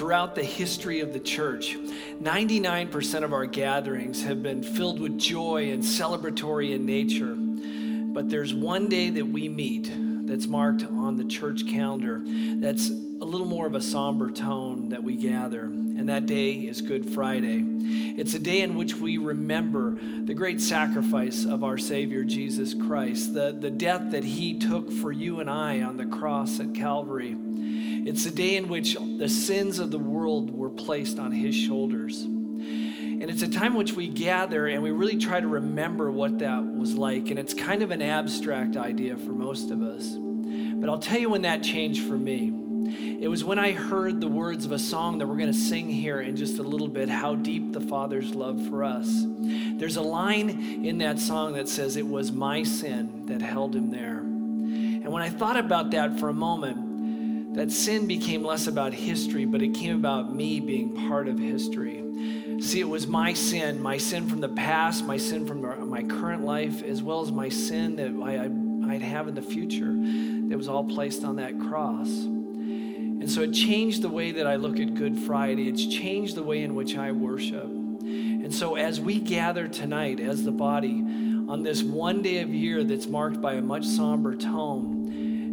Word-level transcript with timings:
throughout 0.00 0.34
the 0.34 0.42
history 0.42 1.00
of 1.00 1.12
the 1.12 1.20
church, 1.20 1.76
99% 2.22 3.22
of 3.22 3.34
our 3.34 3.44
gatherings 3.44 4.22
have 4.22 4.42
been 4.42 4.62
filled 4.62 4.98
with 4.98 5.18
joy 5.18 5.70
and 5.72 5.82
celebratory 5.82 6.74
in 6.74 6.86
nature. 6.86 7.34
But 7.34 8.30
there's 8.30 8.54
one 8.54 8.88
day 8.88 9.10
that 9.10 9.26
we 9.26 9.50
meet 9.50 9.90
that's 10.26 10.46
marked 10.46 10.84
on 10.84 11.18
the 11.18 11.24
church 11.24 11.66
calendar 11.66 12.22
that's 12.24 12.88
a 12.88 13.26
little 13.26 13.46
more 13.46 13.66
of 13.66 13.74
a 13.74 13.82
somber 13.82 14.30
tone 14.30 14.88
that 14.88 15.02
we 15.04 15.16
gather, 15.16 15.64
and 15.64 16.08
that 16.08 16.24
day 16.24 16.52
is 16.52 16.80
Good 16.80 17.12
Friday. 17.12 17.62
It's 18.16 18.32
a 18.32 18.38
day 18.38 18.62
in 18.62 18.76
which 18.76 18.94
we 18.94 19.18
remember 19.18 19.98
the 20.24 20.32
great 20.32 20.62
sacrifice 20.62 21.44
of 21.44 21.62
our 21.62 21.76
Savior 21.76 22.24
Jesus 22.24 22.72
Christ, 22.72 23.34
the, 23.34 23.52
the 23.52 23.70
death 23.70 24.12
that 24.12 24.24
He 24.24 24.58
took 24.58 24.90
for 24.90 25.12
you 25.12 25.40
and 25.40 25.50
I 25.50 25.82
on 25.82 25.98
the 25.98 26.06
cross 26.06 26.58
at 26.58 26.74
Calvary. 26.74 27.36
It's 28.06 28.24
the 28.24 28.30
day 28.30 28.56
in 28.56 28.68
which 28.68 28.96
the 29.18 29.28
sins 29.28 29.78
of 29.78 29.90
the 29.90 29.98
world 29.98 30.50
were 30.50 30.70
placed 30.70 31.18
on 31.18 31.32
His 31.32 31.54
shoulders. 31.54 32.22
And 32.22 33.28
it's 33.28 33.42
a 33.42 33.48
time 33.48 33.72
in 33.72 33.78
which 33.78 33.92
we 33.92 34.08
gather 34.08 34.66
and 34.66 34.82
we 34.82 34.92
really 34.92 35.18
try 35.18 35.40
to 35.40 35.46
remember 35.46 36.10
what 36.10 36.38
that 36.38 36.64
was 36.64 36.94
like. 36.94 37.28
And 37.28 37.38
it's 37.38 37.52
kind 37.52 37.82
of 37.82 37.90
an 37.90 38.00
abstract 38.00 38.78
idea 38.78 39.16
for 39.16 39.32
most 39.32 39.70
of 39.70 39.82
us. 39.82 40.16
But 40.16 40.88
I'll 40.88 40.98
tell 40.98 41.18
you 41.18 41.28
when 41.28 41.42
that 41.42 41.62
changed 41.62 42.06
for 42.06 42.16
me. 42.16 42.54
It 43.20 43.28
was 43.28 43.44
when 43.44 43.58
I 43.58 43.72
heard 43.72 44.22
the 44.22 44.28
words 44.28 44.64
of 44.64 44.72
a 44.72 44.78
song 44.78 45.18
that 45.18 45.26
we're 45.26 45.36
going 45.36 45.52
to 45.52 45.58
sing 45.58 45.90
here 45.90 46.22
in 46.22 46.34
just 46.34 46.58
a 46.58 46.62
little 46.62 46.88
bit 46.88 47.10
How 47.10 47.34
Deep 47.34 47.72
the 47.72 47.80
Father's 47.80 48.34
Love 48.34 48.66
for 48.68 48.82
Us. 48.82 49.26
There's 49.38 49.96
a 49.96 50.02
line 50.02 50.84
in 50.84 50.98
that 50.98 51.18
song 51.18 51.52
that 51.52 51.68
says, 51.68 51.96
It 51.96 52.06
was 52.06 52.32
my 52.32 52.62
sin 52.62 53.26
that 53.26 53.42
held 53.42 53.76
him 53.76 53.90
there. 53.90 54.18
And 54.18 55.12
when 55.12 55.22
I 55.22 55.28
thought 55.28 55.58
about 55.58 55.90
that 55.90 56.18
for 56.18 56.30
a 56.30 56.34
moment, 56.34 56.89
that 57.52 57.70
sin 57.72 58.06
became 58.06 58.44
less 58.44 58.66
about 58.66 58.94
history, 58.94 59.44
but 59.44 59.60
it 59.62 59.74
came 59.74 59.96
about 59.96 60.34
me 60.34 60.60
being 60.60 61.08
part 61.08 61.28
of 61.28 61.38
history. 61.38 62.04
See, 62.60 62.80
it 62.80 62.88
was 62.88 63.06
my 63.06 63.32
sin, 63.32 63.80
my 63.80 63.96
sin 63.96 64.28
from 64.28 64.40
the 64.40 64.48
past, 64.48 65.04
my 65.04 65.16
sin 65.16 65.46
from 65.46 65.88
my 65.88 66.02
current 66.02 66.44
life, 66.44 66.82
as 66.82 67.02
well 67.02 67.22
as 67.22 67.32
my 67.32 67.48
sin 67.48 67.96
that 67.96 68.08
I, 68.22 68.48
would 68.48 69.02
have 69.02 69.28
in 69.28 69.34
the 69.34 69.42
future 69.42 69.94
that 70.48 70.56
was 70.56 70.68
all 70.68 70.84
placed 70.84 71.24
on 71.24 71.36
that 71.36 71.58
cross. 71.58 72.08
And 72.08 73.30
so 73.30 73.42
it 73.42 73.52
changed 73.52 74.02
the 74.02 74.08
way 74.08 74.32
that 74.32 74.46
I 74.46 74.56
look 74.56 74.78
at 74.78 74.94
Good 74.94 75.18
Friday. 75.18 75.68
It's 75.68 75.86
changed 75.86 76.34
the 76.34 76.42
way 76.42 76.62
in 76.62 76.74
which 76.74 76.96
I 76.96 77.12
worship. 77.12 77.64
And 77.64 78.52
so 78.54 78.74
as 78.76 79.00
we 79.00 79.20
gather 79.20 79.68
tonight 79.68 80.20
as 80.20 80.44
the 80.44 80.52
body 80.52 81.04
on 81.48 81.62
this 81.62 81.82
one 81.82 82.22
day 82.22 82.40
of 82.40 82.52
year 82.52 82.82
that's 82.84 83.06
marked 83.06 83.40
by 83.40 83.54
a 83.54 83.62
much 83.62 83.84
somber 83.84 84.34
tone, 84.34 84.99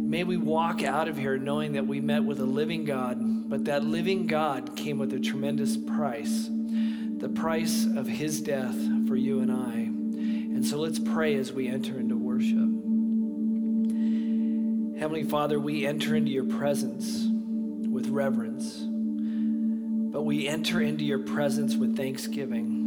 may 0.08 0.24
we 0.24 0.38
walk 0.38 0.82
out 0.82 1.06
of 1.06 1.18
here 1.18 1.36
knowing 1.36 1.72
that 1.72 1.86
we 1.86 2.00
met 2.00 2.24
with 2.24 2.40
a 2.40 2.44
living 2.44 2.84
God, 2.84 3.18
but 3.48 3.66
that 3.66 3.84
living 3.84 4.26
God 4.26 4.74
came 4.74 4.98
with 4.98 5.12
a 5.12 5.20
tremendous 5.20 5.76
price 5.76 6.48
the 7.18 7.28
price 7.28 7.84
of 7.84 8.06
his 8.06 8.40
death 8.40 8.76
for 9.08 9.16
you 9.16 9.40
and 9.40 9.50
I. 9.50 9.72
And 9.74 10.64
so 10.64 10.78
let's 10.78 11.00
pray 11.00 11.34
as 11.34 11.52
we 11.52 11.68
enter 11.68 11.98
into 11.98 12.16
worship. 12.16 12.68
Heavenly 15.00 15.24
Father, 15.24 15.58
we 15.58 15.84
enter 15.84 16.14
into 16.14 16.30
your 16.30 16.44
presence 16.44 17.26
with 17.88 18.08
reverence, 18.08 18.84
but 20.12 20.22
we 20.22 20.46
enter 20.46 20.80
into 20.80 21.04
your 21.04 21.18
presence 21.18 21.74
with 21.74 21.96
thanksgiving. 21.96 22.77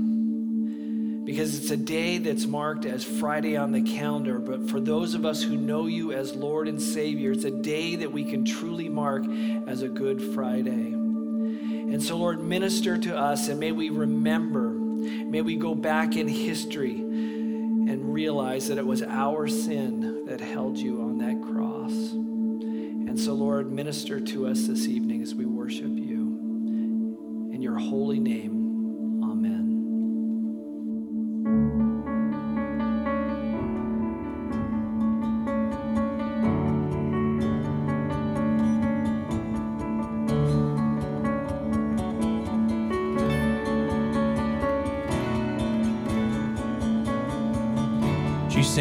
Because 1.23 1.55
it's 1.55 1.69
a 1.69 1.77
day 1.77 2.17
that's 2.17 2.45
marked 2.45 2.86
as 2.86 3.03
Friday 3.03 3.55
on 3.55 3.71
the 3.71 3.81
calendar, 3.81 4.39
but 4.39 4.69
for 4.69 4.79
those 4.79 5.13
of 5.13 5.23
us 5.23 5.43
who 5.43 5.55
know 5.55 5.86
you 5.86 6.12
as 6.12 6.36
Lord 6.36 6.67
and 6.67 6.81
Savior, 6.81 7.31
it's 7.31 7.43
a 7.43 7.51
day 7.51 7.95
that 7.97 8.12
we 8.12 8.23
can 8.23 8.43
truly 8.43 8.89
mark 8.89 9.25
as 9.67 9.84
a 9.84 9.88
Good 9.88 10.21
Friday. 10.34 10.71
And 10.71 12.01
so, 12.01 12.17
Lord, 12.17 12.41
minister 12.41 12.97
to 12.97 13.17
us 13.17 13.49
and 13.49 13.60
may 13.60 13.71
we 13.71 13.89
remember, 13.89 14.69
may 14.69 15.41
we 15.41 15.57
go 15.57 15.75
back 15.75 16.15
in 16.15 16.27
history 16.27 16.95
and 16.95 18.13
realize 18.13 18.67
that 18.69 18.77
it 18.77 18.86
was 18.86 19.03
our 19.03 19.47
sin 19.47 20.25
that 20.25 20.39
held 20.39 20.77
you 20.77 21.01
on 21.01 21.17
that 21.19 21.41
cross. 21.53 21.91
And 21.91 23.19
so, 23.19 23.34
Lord, 23.34 23.71
minister 23.71 24.19
to 24.19 24.47
us 24.47 24.67
this 24.67 24.88
evening 24.88 25.21
as 25.21 25.36
we 25.36 25.45
worship 25.45 25.91
you. 25.97 27.49
In 27.51 27.62
your 27.62 27.77
holy 27.77 28.19
name, 28.19 28.61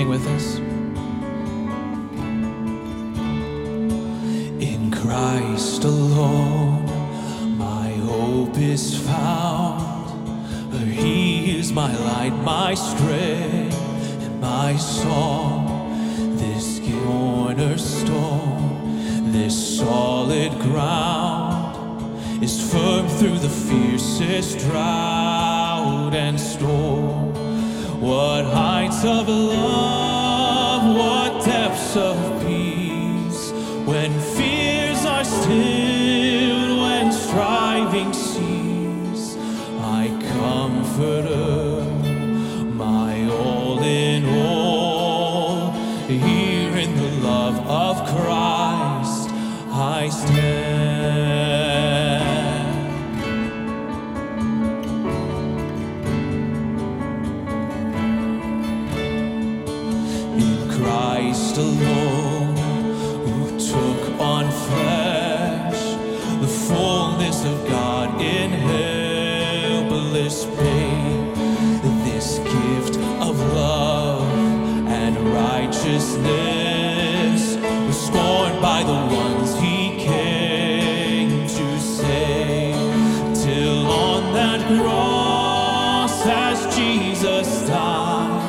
sing 0.00 0.08
with 0.08 0.26
us? 0.28 0.56
In 4.70 4.90
Christ 4.90 5.84
alone, 5.84 6.86
my 7.58 7.90
hope 8.08 8.56
is 8.56 8.96
found. 9.06 9.90
He 10.90 11.58
is 11.58 11.72
my 11.72 11.92
light, 12.08 12.34
my 12.42 12.74
strength, 12.74 13.76
and 14.24 14.40
my 14.40 14.76
song. 14.76 15.88
This 16.36 16.80
cornerstone, 16.80 18.12
this 19.32 19.78
solid 19.78 20.52
ground, 20.60 22.42
is 22.42 22.72
firm 22.72 23.08
through 23.08 23.38
the 23.38 23.48
fiercest 23.48 24.58
drought 24.60 26.14
and 26.14 26.38
storm. 26.40 27.30
What 28.00 28.44
heights 28.46 29.04
of 29.04 29.28
love, 29.28 29.69
cross 84.78 86.26
as 86.26 86.76
Jesus 86.76 87.62
died. 87.68 88.39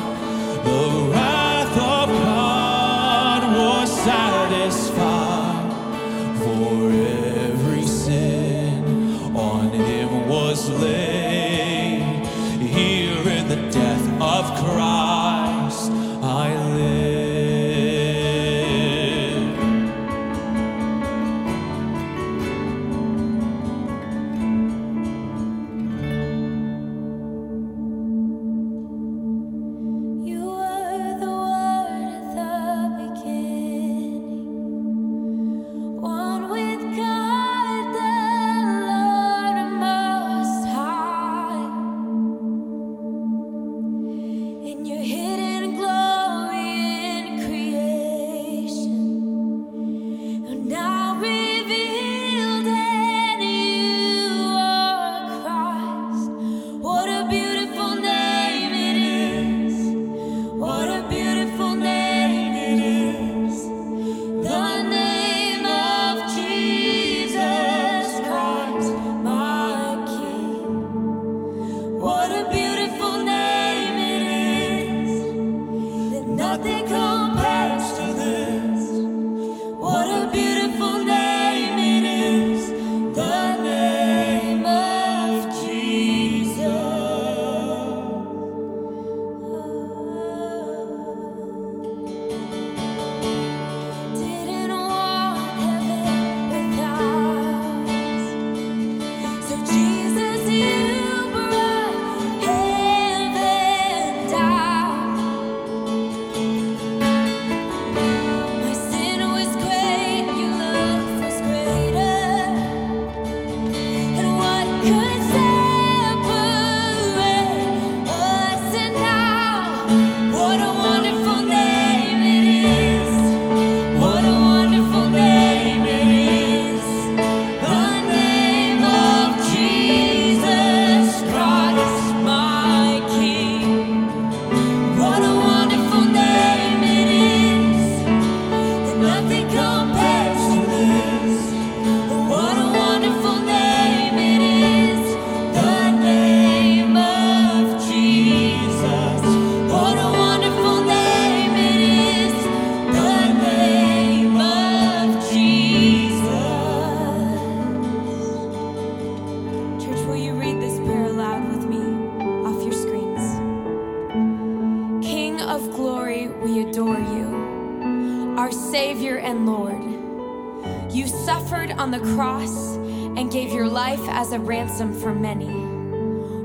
Suffered 171.32 171.70
on 171.72 171.90
the 171.90 171.98
cross 172.14 172.76
and 173.16 173.32
gave 173.32 173.54
your 173.54 173.66
life 173.66 174.06
as 174.08 174.32
a 174.32 174.38
ransom 174.38 174.92
for 175.00 175.14
many. 175.14 175.46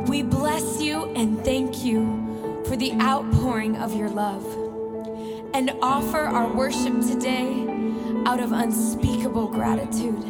We 0.09 0.23
bless 0.23 0.81
you 0.81 1.11
and 1.13 1.43
thank 1.43 1.83
you 1.83 2.63
for 2.65 2.77
the 2.77 2.93
outpouring 2.93 3.75
of 3.75 3.93
your 3.93 4.09
love 4.09 4.45
and 5.53 5.71
offer 5.81 6.19
our 6.19 6.47
worship 6.47 7.01
today 7.01 7.67
out 8.25 8.39
of 8.39 8.53
unspeakable 8.53 9.49
gratitude. 9.49 10.23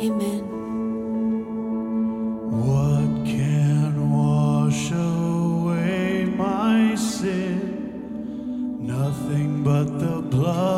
Amen. 0.00 0.40
What 2.66 3.26
can 3.26 4.10
wash 4.10 4.90
away 4.90 6.24
my 6.24 6.94
sin? 6.94 8.86
Nothing 8.86 9.62
but 9.62 9.98
the 9.98 10.22
blood 10.22 10.73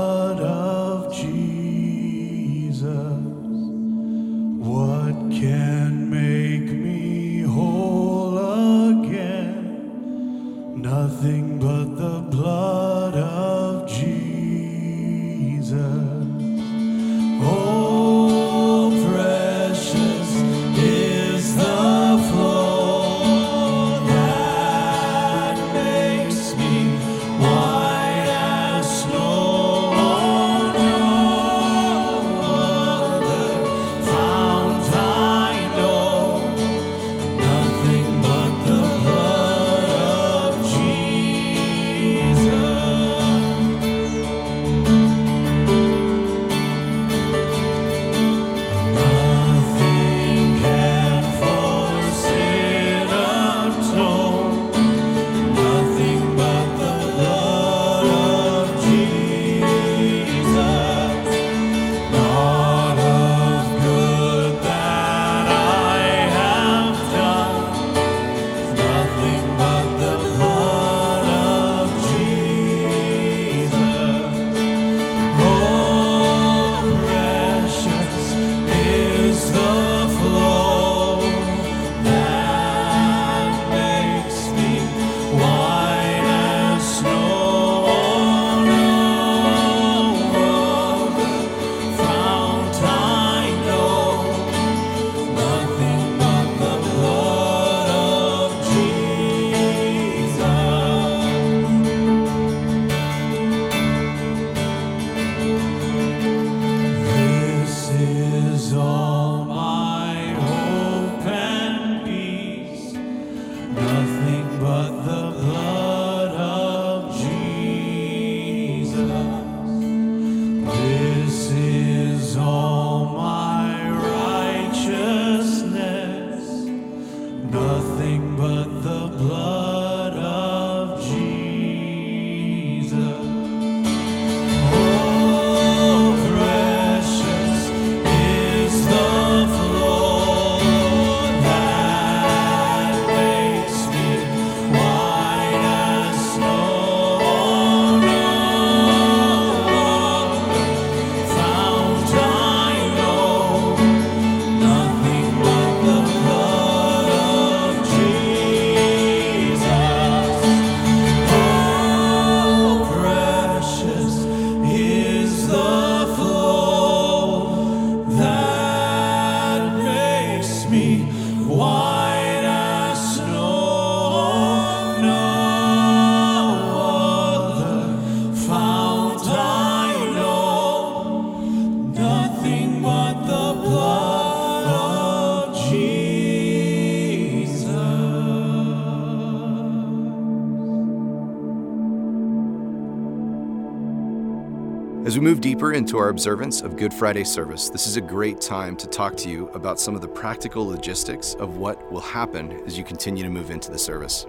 As 195.17 195.21
we 195.21 195.25
move 195.25 195.41
deeper 195.41 195.73
into 195.73 195.97
our 195.97 196.11
observance 196.11 196.61
of 196.61 196.77
Good 196.77 196.93
Friday 196.93 197.25
service, 197.25 197.71
this 197.71 197.87
is 197.87 197.97
a 197.97 198.03
great 198.03 198.39
time 198.39 198.77
to 198.77 198.87
talk 198.87 199.17
to 199.17 199.31
you 199.31 199.49
about 199.55 199.81
some 199.81 199.95
of 199.95 200.03
the 200.03 200.09
practical 200.09 200.67
logistics 200.67 201.33
of 201.37 201.57
what 201.57 201.91
will 201.91 202.03
happen 202.03 202.61
as 202.67 202.77
you 202.77 202.85
continue 202.85 203.23
to 203.23 203.31
move 203.31 203.51
into 203.51 203.71
the 203.71 203.79
service. 203.79 204.27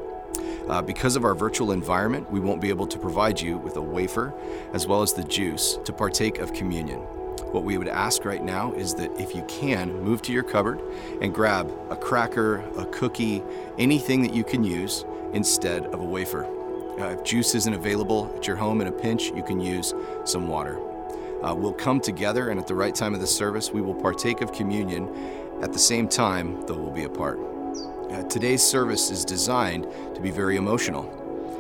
Uh, 0.70 0.82
because 0.82 1.18
of 1.18 1.26
our 1.26 1.36
virtual 1.36 1.74
environment, 1.74 2.32
we 2.32 2.40
won't 2.40 2.62
be 2.62 2.70
able 2.70 2.88
to 2.88 2.98
provide 2.98 3.42
you 3.42 3.58
with 3.58 3.76
a 3.76 3.82
wafer 3.82 4.34
as 4.72 4.88
well 4.88 5.02
as 5.02 5.12
the 5.12 5.26
juice 5.26 5.78
to 5.84 5.92
partake 5.92 6.38
of 6.38 6.54
communion. 6.54 7.00
What 7.52 7.66
we 7.66 7.78
would 7.78 7.90
ask 7.90 8.24
right 8.24 8.42
now 8.42 8.72
is 8.72 8.94
that 8.94 9.12
if 9.20 9.36
you 9.36 9.44
can, 9.50 9.94
move 10.02 10.22
to 10.22 10.32
your 10.32 10.44
cupboard 10.44 10.80
and 11.22 11.34
grab 11.34 11.70
a 11.90 11.98
cracker, 11.98 12.64
a 12.78 12.86
cookie, 12.86 13.44
anything 13.78 14.22
that 14.22 14.34
you 14.34 14.46
can 14.46 14.64
use 14.64 15.04
instead 15.34 15.88
of 15.88 16.00
a 16.00 16.06
wafer. 16.06 16.48
Uh, 17.00 17.10
if 17.10 17.24
juice 17.24 17.54
isn't 17.54 17.76
available 17.76 18.34
at 18.36 18.48
your 18.48 18.56
home 18.56 18.82
in 18.82 18.88
a 18.88 18.92
pinch, 18.92 19.26
you 19.26 19.44
can 19.44 19.60
use 19.60 19.94
some 20.24 20.48
water. 20.48 20.80
Uh, 21.44 21.54
we'll 21.54 21.74
come 21.74 22.00
together, 22.00 22.50
and 22.50 22.60
at 22.60 22.68
the 22.68 22.76
right 22.76 22.96
time 22.96 23.14
of 23.14 23.20
the 23.20 23.28
service, 23.28 23.72
we 23.72 23.82
will 23.82 23.96
partake 23.96 24.42
of 24.42 24.52
communion 24.52 25.10
at 25.62 25.74
the 25.74 25.80
same 25.80 26.08
time, 26.08 26.62
though 26.66 26.78
we'll 26.78 26.92
be 26.92 27.04
apart. 27.04 27.40
Uh, 28.12 28.24
today's 28.24 28.64
service 28.64 29.12
is 29.12 29.24
designed 29.24 29.88
to 30.16 30.22
be 30.22 30.32
very 30.32 30.56
emotional. 30.56 31.14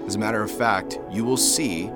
As 0.07 0.15
a 0.15 0.19
matter 0.19 0.41
of 0.41 0.49
fact, 0.49 0.99
you 1.11 1.25
will 1.25 1.37
see 1.37 1.91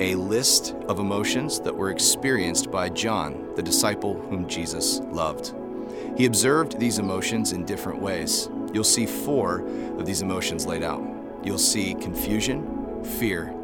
a 0.00 0.14
list 0.14 0.74
of 0.86 1.00
emotions 1.00 1.58
that 1.60 1.74
were 1.74 1.90
experienced 1.90 2.70
by 2.70 2.88
John, 2.88 3.48
the 3.56 3.62
disciple 3.62 4.14
whom 4.30 4.48
Jesus 4.48 5.00
loved. 5.06 5.54
He 6.16 6.26
observed 6.26 6.78
these 6.78 6.98
emotions 6.98 7.52
in 7.52 7.64
different 7.64 8.00
ways. 8.00 8.48
You'll 8.72 8.84
see 8.84 9.06
four 9.06 9.66
of 9.98 10.06
these 10.06 10.22
emotions 10.22 10.66
laid 10.66 10.82
out. 10.82 11.02
You'll 11.42 11.58
see 11.58 11.94
confusion, 11.94 13.04
fear, 13.04 13.54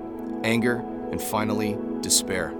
anger, 0.43 0.85
and 1.13 1.23
finally, 1.23 1.79
despair. 2.01 2.53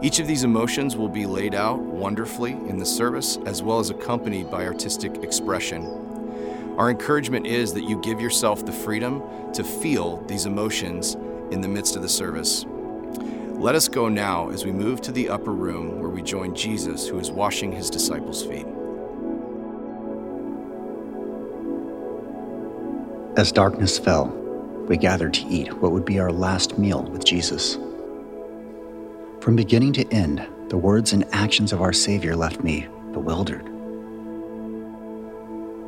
Each 0.00 0.20
of 0.20 0.28
these 0.28 0.44
emotions 0.44 0.96
will 0.96 1.08
be 1.08 1.26
laid 1.26 1.56
out 1.56 1.80
wonderfully 1.80 2.52
in 2.52 2.78
the 2.78 2.86
service 2.86 3.36
as 3.46 3.64
well 3.64 3.80
as 3.80 3.90
accompanied 3.90 4.48
by 4.48 4.64
artistic 4.64 5.24
expression. 5.24 6.74
Our 6.78 6.90
encouragement 6.90 7.48
is 7.48 7.74
that 7.74 7.82
you 7.82 8.00
give 8.00 8.20
yourself 8.20 8.64
the 8.64 8.70
freedom 8.70 9.20
to 9.54 9.64
feel 9.64 10.18
these 10.28 10.46
emotions 10.46 11.16
in 11.50 11.60
the 11.60 11.66
midst 11.66 11.96
of 11.96 12.02
the 12.02 12.08
service. 12.08 12.64
Let 13.58 13.74
us 13.74 13.88
go 13.88 14.08
now 14.08 14.50
as 14.50 14.64
we 14.64 14.70
move 14.70 15.00
to 15.00 15.10
the 15.10 15.28
upper 15.28 15.50
room 15.50 15.98
where 15.98 16.10
we 16.10 16.22
join 16.22 16.54
Jesus, 16.54 17.08
who 17.08 17.18
is 17.18 17.32
washing 17.32 17.72
his 17.72 17.90
disciples' 17.90 18.44
feet. 18.44 18.66
As 23.36 23.50
darkness 23.50 23.98
fell, 23.98 24.28
we 24.88 24.96
gathered 24.96 25.34
to 25.34 25.46
eat 25.48 25.72
what 25.82 25.90
would 25.90 26.04
be 26.04 26.20
our 26.20 26.30
last 26.30 26.78
meal 26.78 27.02
with 27.02 27.24
Jesus. 27.24 27.78
From 29.40 29.54
beginning 29.54 29.92
to 29.94 30.08
end, 30.12 30.44
the 30.68 30.76
words 30.76 31.12
and 31.12 31.24
actions 31.32 31.72
of 31.72 31.80
our 31.80 31.92
Savior 31.92 32.34
left 32.34 32.64
me 32.64 32.88
bewildered. 33.12 33.64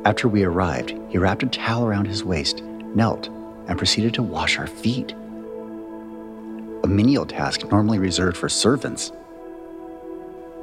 After 0.05 0.27
we 0.27 0.43
arrived, 0.43 0.95
he 1.09 1.17
wrapped 1.17 1.43
a 1.43 1.47
towel 1.47 1.85
around 1.85 2.05
his 2.05 2.23
waist, 2.23 2.63
knelt, 2.63 3.27
and 3.67 3.77
proceeded 3.77 4.13
to 4.15 4.23
wash 4.23 4.57
our 4.57 4.67
feet. 4.67 5.11
A 6.83 6.87
menial 6.87 7.25
task 7.25 7.69
normally 7.69 7.99
reserved 7.99 8.37
for 8.37 8.49
servants. 8.49 9.11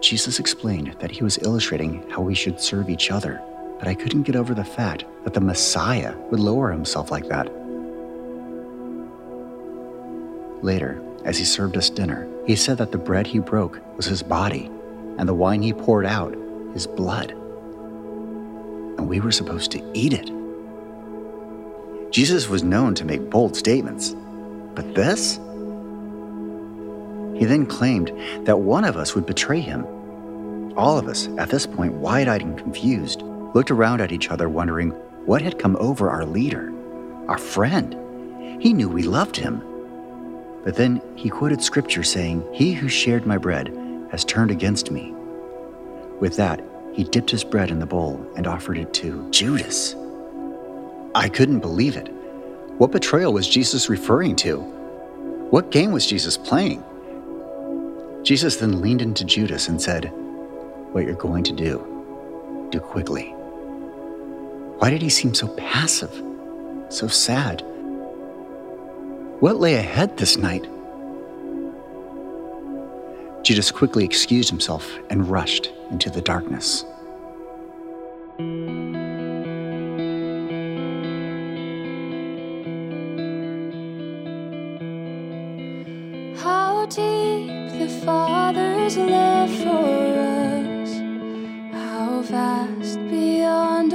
Jesus 0.00 0.40
explained 0.40 0.96
that 0.98 1.10
he 1.10 1.22
was 1.22 1.38
illustrating 1.42 2.08
how 2.08 2.22
we 2.22 2.34
should 2.34 2.58
serve 2.58 2.88
each 2.88 3.10
other, 3.10 3.40
but 3.78 3.86
I 3.86 3.94
couldn't 3.94 4.22
get 4.22 4.34
over 4.34 4.54
the 4.54 4.64
fact 4.64 5.04
that 5.24 5.34
the 5.34 5.40
Messiah 5.40 6.16
would 6.30 6.40
lower 6.40 6.72
himself 6.72 7.10
like 7.10 7.28
that. 7.28 7.52
Later, 10.64 11.00
as 11.24 11.38
he 11.38 11.44
served 11.44 11.76
us 11.76 11.90
dinner, 11.90 12.28
he 12.46 12.56
said 12.56 12.78
that 12.78 12.92
the 12.92 12.98
bread 12.98 13.26
he 13.26 13.38
broke 13.38 13.80
was 13.96 14.06
his 14.06 14.22
body, 14.22 14.70
and 15.18 15.28
the 15.28 15.34
wine 15.34 15.62
he 15.62 15.72
poured 15.72 16.06
out 16.06 16.34
his 16.72 16.86
blood. 16.86 17.32
And 18.96 19.08
we 19.08 19.20
were 19.20 19.32
supposed 19.32 19.70
to 19.72 19.90
eat 19.94 20.12
it. 20.12 20.30
Jesus 22.10 22.48
was 22.48 22.62
known 22.62 22.94
to 22.94 23.04
make 23.04 23.28
bold 23.30 23.56
statements, 23.56 24.14
but 24.74 24.94
this? 24.94 25.36
He 27.38 27.44
then 27.44 27.66
claimed 27.66 28.12
that 28.46 28.60
one 28.60 28.84
of 28.84 28.96
us 28.96 29.14
would 29.14 29.26
betray 29.26 29.60
him. 29.60 29.84
All 30.76 30.98
of 30.98 31.06
us, 31.08 31.28
at 31.38 31.50
this 31.50 31.66
point 31.66 31.92
wide 31.94 32.28
eyed 32.28 32.42
and 32.42 32.56
confused, 32.56 33.22
looked 33.54 33.70
around 33.70 34.00
at 34.00 34.12
each 34.12 34.30
other, 34.30 34.48
wondering 34.48 34.90
what 35.26 35.42
had 35.42 35.58
come 35.58 35.76
over 35.80 36.10
our 36.10 36.24
leader, 36.24 36.72
our 37.28 37.38
friend. 37.38 37.94
He 38.62 38.72
knew 38.72 38.88
we 38.88 39.02
loved 39.02 39.36
him. 39.36 39.62
But 40.64 40.76
then 40.76 41.00
he 41.14 41.30
quoted 41.30 41.62
scripture 41.62 42.02
saying, 42.02 42.46
He 42.52 42.72
who 42.72 42.88
shared 42.88 43.26
my 43.26 43.38
bread 43.38 43.68
has 44.10 44.24
turned 44.24 44.50
against 44.50 44.90
me. 44.90 45.12
With 46.20 46.36
that, 46.36 46.62
he 46.92 47.04
dipped 47.04 47.30
his 47.30 47.44
bread 47.44 47.70
in 47.70 47.78
the 47.78 47.86
bowl 47.86 48.24
and 48.36 48.46
offered 48.46 48.78
it 48.78 48.92
to 48.94 49.30
Judas. 49.30 49.94
I 51.14 51.28
couldn't 51.28 51.60
believe 51.60 51.96
it. 51.96 52.08
What 52.78 52.92
betrayal 52.92 53.32
was 53.32 53.48
Jesus 53.48 53.88
referring 53.88 54.36
to? 54.36 54.58
What 55.50 55.70
game 55.70 55.92
was 55.92 56.06
Jesus 56.06 56.36
playing? 56.36 56.84
Jesus 58.22 58.56
then 58.56 58.80
leaned 58.80 59.00
into 59.00 59.24
Judas 59.24 59.68
and 59.68 59.80
said, 59.80 60.12
What 60.92 61.04
you're 61.04 61.14
going 61.14 61.44
to 61.44 61.52
do, 61.52 62.68
do 62.70 62.80
quickly. 62.80 63.34
Why 64.78 64.90
did 64.90 65.02
he 65.02 65.08
seem 65.08 65.34
so 65.34 65.48
passive, 65.56 66.22
so 66.88 67.08
sad? 67.08 67.64
What 69.40 69.60
lay 69.60 69.76
ahead 69.76 70.16
this 70.16 70.36
night? 70.36 70.64
Judas 73.44 73.70
quickly 73.70 74.04
excused 74.04 74.50
himself 74.50 74.90
and 75.10 75.30
rushed 75.30 75.70
into 75.92 76.10
the 76.10 76.20
darkness. 76.20 76.84
How 86.42 86.86
deep 86.86 87.78
the 87.78 87.88
Father's 88.04 88.96
love 88.96 89.50
for 89.50 90.18
us, 90.82 90.92
how 91.74 92.22
vast 92.22 92.98
beyond 93.08 93.94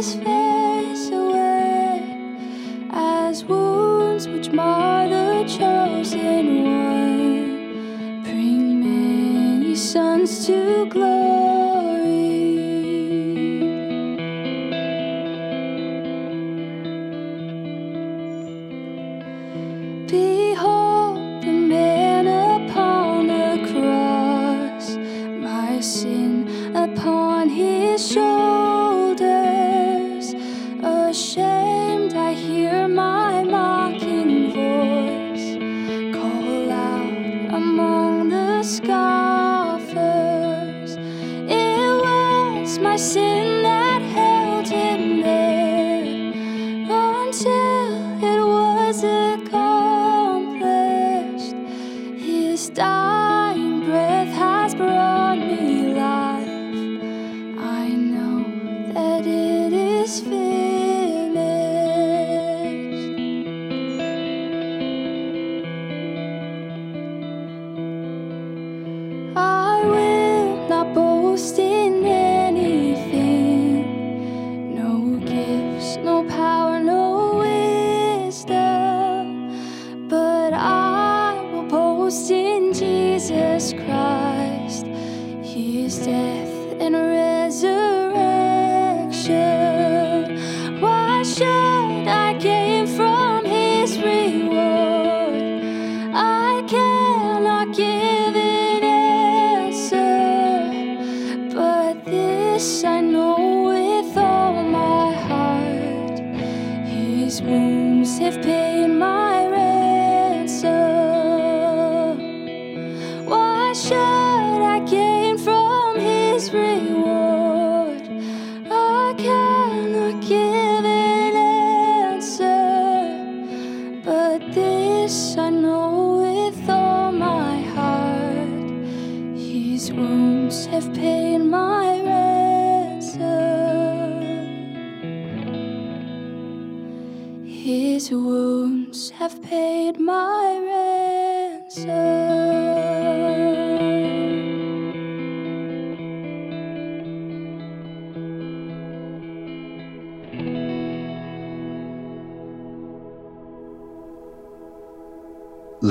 turns 0.00 0.59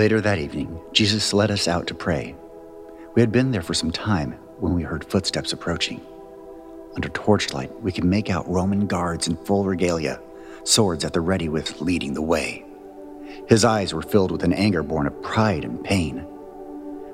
Later 0.10 0.22
that 0.22 0.39
evening, 0.39 0.82
Jesus 0.91 1.36
led 1.36 1.51
us 1.51 1.68
out 1.68 1.86
to 1.86 1.93
pray. 1.93 2.36
We 3.14 3.22
had 3.22 3.32
been 3.32 3.51
there 3.51 3.62
for 3.62 3.76
some 3.76 3.91
time 3.91 4.32
when 4.57 4.74
we 4.74 4.82
heard 4.82 5.05
footsteps 5.05 5.53
approaching. 5.53 6.01
Under 6.95 7.10
torchlight, 7.10 7.80
we 7.84 7.91
could 7.91 8.05
make 8.05 8.28
out 8.28 8.49
Roman 8.49 8.88
guards 8.88 9.28
in 9.28 9.38
full 9.45 9.66
regalia, 9.66 10.20
swords 10.64 11.05
at 11.05 11.14
the 11.14 11.22
ready 11.22 11.47
with 11.47 11.80
leading 11.80 12.16
the 12.16 12.24
way. 12.24 12.66
His 13.47 13.64
eyes 13.64 13.93
were 13.93 14.01
filled 14.01 14.32
with 14.32 14.43
an 14.43 14.51
anger 14.51 14.82
born 14.82 15.05
of 15.05 15.22
pride 15.22 15.64
and 15.64 15.84
pain. 15.84 16.26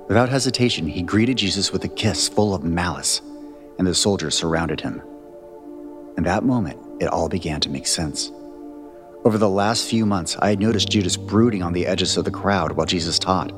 Without 0.08 0.30
hesitation, 0.30 0.88
he 0.88 1.02
greeted 1.02 1.36
Jesus 1.36 1.74
with 1.74 1.84
a 1.84 1.89
kiss 1.89 2.30
full 2.30 2.56
of 2.56 2.64
malice, 2.64 3.22
and 3.78 3.86
the 3.86 3.93
soldiers 3.93 4.38
surrounded 4.38 4.80
him. 4.80 5.02
In 6.16 6.24
that 6.24 6.46
moment, 6.46 6.80
it 7.02 7.10
all 7.10 7.28
began 7.28 7.60
to 7.60 7.70
make 7.70 7.88
sense. 7.88 8.32
Over 9.26 9.39
the 9.39 9.49
last 9.49 9.89
few 9.89 10.05
months, 10.05 10.38
I 10.38 10.49
had 10.49 10.59
noticed 10.59 10.91
Judas 10.91 11.17
brooding 11.17 11.63
on 11.63 11.73
the 11.73 11.88
edges 11.88 12.15
of 12.15 12.26
the 12.26 12.32
crowd 12.32 12.73
while 12.73 12.86
Jesus 12.86 13.17
taught. 13.17 13.51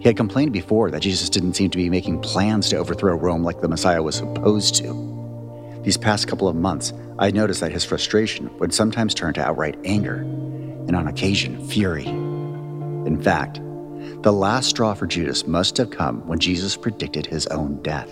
He 0.00 0.02
had 0.02 0.16
complained 0.16 0.52
before 0.52 0.90
that 0.90 1.02
Jesus 1.02 1.30
didn't 1.30 1.54
seem 1.54 1.70
to 1.70 1.78
be 1.78 1.88
making 1.88 2.20
plans 2.20 2.68
to 2.70 2.76
overthrow 2.76 3.14
Rome 3.14 3.44
like 3.44 3.60
the 3.60 3.68
Messiah 3.68 4.02
was 4.02 4.16
supposed 4.16 4.74
to. 4.74 5.80
These 5.84 5.96
past 5.96 6.26
couple 6.26 6.48
of 6.48 6.56
months, 6.56 6.92
I 7.16 7.26
had 7.26 7.36
noticed 7.36 7.60
that 7.60 7.70
his 7.70 7.84
frustration 7.84 8.50
would 8.58 8.74
sometimes 8.74 9.14
turn 9.14 9.34
to 9.34 9.40
outright 9.40 9.78
anger, 9.84 10.16
and 10.16 10.96
on 10.96 11.06
occasion, 11.06 11.64
fury. 11.68 12.06
In 12.06 13.22
fact, 13.22 13.60
the 14.22 14.32
last 14.32 14.70
straw 14.70 14.94
for 14.94 15.06
Judas 15.06 15.46
must 15.46 15.76
have 15.76 15.90
come 15.90 16.26
when 16.26 16.40
Jesus 16.40 16.76
predicted 16.76 17.24
his 17.24 17.46
own 17.46 17.80
death. 17.84 18.10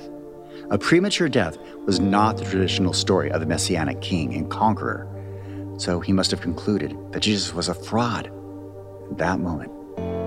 A 0.71 0.79
premature 0.79 1.29
death 1.29 1.59
was 1.85 1.99
not 1.99 2.37
the 2.37 2.45
traditional 2.45 2.93
story 2.93 3.33
of 3.33 3.41
the 3.41 3.47
messianic 3.47 4.01
king 4.01 4.35
and 4.35 4.49
conqueror 4.49 5.09
so 5.77 6.01
he 6.01 6.13
must 6.13 6.31
have 6.31 6.41
concluded 6.41 6.97
that 7.13 7.21
Jesus 7.21 7.53
was 7.55 7.69
a 7.69 7.75
fraud. 7.75 8.31
At 9.11 9.19
that 9.19 9.41
moment, 9.41 9.71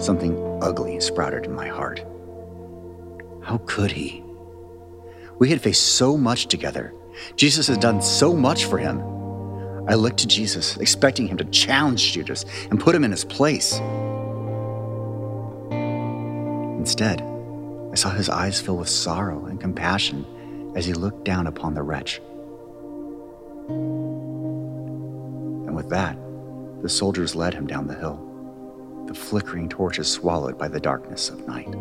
something 0.01 0.37
ugly 0.61 0.99
sprouted 0.99 1.45
in 1.45 1.53
my 1.53 1.67
heart. 1.67 2.05
How 3.41 3.59
could 3.65 3.91
he? 3.91 4.23
We 5.39 5.49
had 5.49 5.61
faced 5.61 5.95
so 5.95 6.17
much 6.17 6.47
together. 6.47 6.93
Jesus 7.35 7.67
had 7.67 7.79
done 7.79 8.01
so 8.01 8.33
much 8.33 8.65
for 8.65 8.77
him. 8.77 9.01
I 9.87 9.93
looked 9.93 10.17
to 10.17 10.27
Jesus, 10.27 10.75
expecting 10.77 11.27
him 11.27 11.37
to 11.37 11.45
challenge 11.45 12.11
Judas 12.11 12.45
and 12.69 12.79
put 12.79 12.93
him 12.93 13.03
in 13.03 13.11
his 13.11 13.23
place. 13.23 13.79
Instead, 16.77 17.21
I 17.91 17.95
saw 17.95 18.09
his 18.09 18.29
eyes 18.29 18.59
fill 18.59 18.77
with 18.77 18.89
sorrow 18.89 19.45
and 19.45 19.61
compassion 19.61 20.25
as 20.75 20.85
he 20.85 20.93
looked 20.93 21.23
down 21.23 21.47
upon 21.47 21.73
the 21.73 21.83
wretch. 21.83 22.21
With 25.77 25.89
that, 25.89 26.17
the 26.81 26.89
soldiers 26.89 27.35
led 27.35 27.53
him 27.53 27.67
down 27.67 27.85
the 27.85 27.93
hill, 27.93 28.19
the 29.07 29.13
flickering 29.13 29.69
torches 29.69 30.11
swallowed 30.11 30.57
by 30.57 30.67
the 30.67 30.79
darkness 30.79 31.29
of 31.29 31.47
night. 31.47 31.71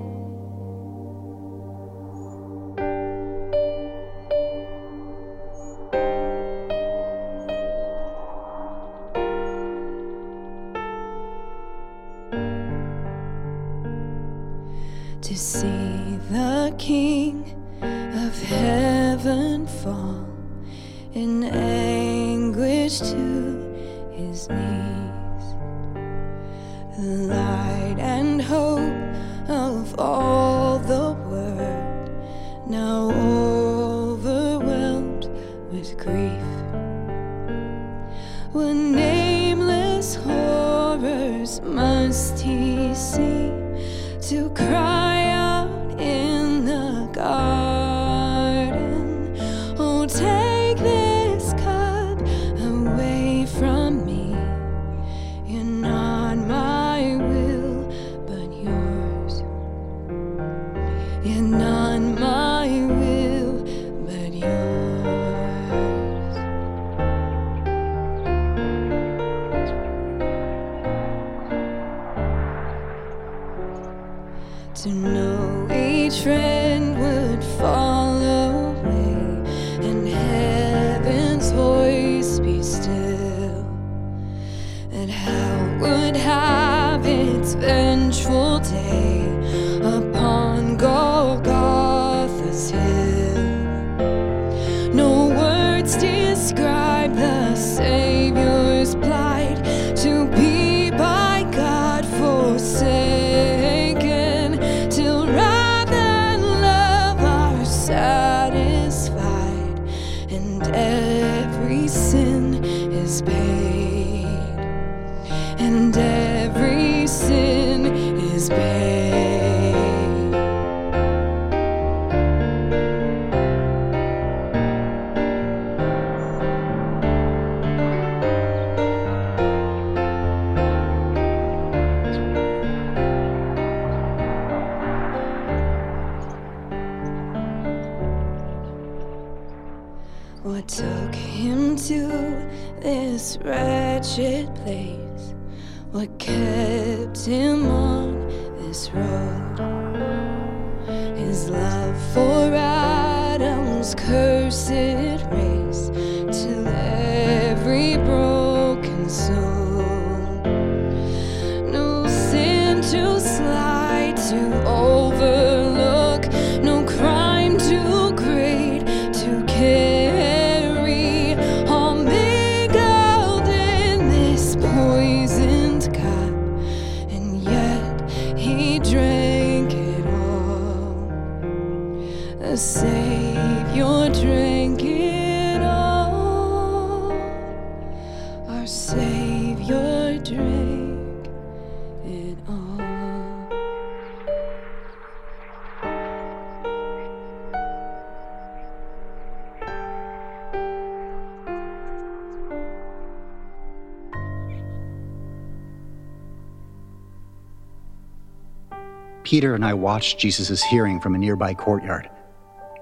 Peter 209.36 209.54
and 209.54 209.66
I 209.66 209.74
watched 209.74 210.18
Jesus' 210.18 210.62
hearing 210.62 210.98
from 210.98 211.14
a 211.14 211.18
nearby 211.18 211.52
courtyard. 211.52 212.08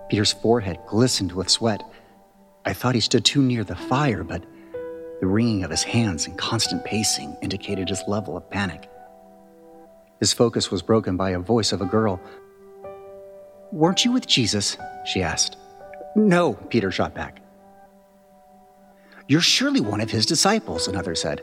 Peter's 0.08 0.34
forehead 0.34 0.78
glistened 0.86 1.32
with 1.32 1.50
sweat. 1.50 1.82
I 2.64 2.72
thought 2.72 2.94
he 2.94 3.00
stood 3.00 3.24
too 3.24 3.42
near 3.42 3.64
the 3.64 3.74
fire, 3.74 4.22
but 4.22 4.44
the 5.20 5.26
wringing 5.26 5.64
of 5.64 5.70
his 5.72 5.82
hands 5.82 6.28
and 6.28 6.38
constant 6.38 6.84
pacing 6.84 7.36
indicated 7.42 7.88
his 7.88 8.04
level 8.06 8.36
of 8.36 8.48
panic. 8.50 8.88
His 10.20 10.32
focus 10.32 10.70
was 10.70 10.80
broken 10.80 11.16
by 11.16 11.30
a 11.30 11.40
voice 11.40 11.72
of 11.72 11.80
a 11.80 11.86
girl. 11.86 12.20
Weren't 13.72 14.04
you 14.04 14.12
with 14.12 14.28
Jesus? 14.28 14.76
she 15.04 15.24
asked. 15.24 15.56
No, 16.14 16.52
Peter 16.52 16.92
shot 16.92 17.14
back. 17.14 17.42
You're 19.26 19.40
surely 19.40 19.80
one 19.80 20.00
of 20.00 20.12
his 20.12 20.24
disciples, 20.24 20.86
another 20.86 21.16
said. 21.16 21.42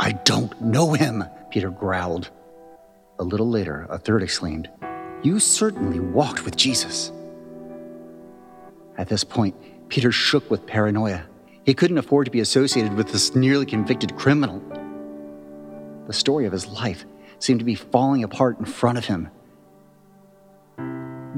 I 0.00 0.12
don't 0.12 0.58
know 0.62 0.94
him, 0.94 1.24
Peter 1.50 1.68
growled. 1.68 2.30
A 3.18 3.24
little 3.24 3.48
later, 3.48 3.86
a 3.90 3.98
third 3.98 4.22
exclaimed, 4.22 4.68
You 5.22 5.38
certainly 5.38 6.00
walked 6.00 6.44
with 6.44 6.56
Jesus. 6.56 7.12
At 8.98 9.08
this 9.08 9.24
point, 9.24 9.54
Peter 9.88 10.10
shook 10.10 10.50
with 10.50 10.66
paranoia. 10.66 11.24
He 11.64 11.74
couldn't 11.74 11.98
afford 11.98 12.26
to 12.26 12.30
be 12.30 12.40
associated 12.40 12.94
with 12.94 13.12
this 13.12 13.34
nearly 13.34 13.66
convicted 13.66 14.16
criminal. 14.16 14.62
The 16.06 16.12
story 16.12 16.46
of 16.46 16.52
his 16.52 16.66
life 16.66 17.04
seemed 17.38 17.60
to 17.60 17.64
be 17.64 17.74
falling 17.74 18.24
apart 18.24 18.58
in 18.58 18.64
front 18.64 18.98
of 18.98 19.04
him. 19.04 19.28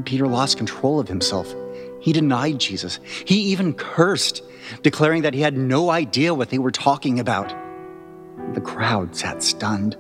Peter 0.05 0.27
lost 0.27 0.57
control 0.57 0.99
of 0.99 1.09
himself. 1.09 1.55
He 2.01 2.12
denied 2.12 2.59
Jesus. 2.59 3.01
He 3.27 3.37
even 3.53 3.74
cursed, 3.74 4.43
declaring 4.83 5.22
that 5.22 5.35
he 5.35 5.41
had 5.41 5.57
no 5.57 5.91
idea 5.91 6.35
what 6.35 6.51
they 6.51 6.59
were 6.59 6.70
talking 6.70 7.20
about. 7.20 7.55
The 8.55 8.61
crowd 8.61 9.16
sat 9.16 9.43
stunned. 9.43 9.97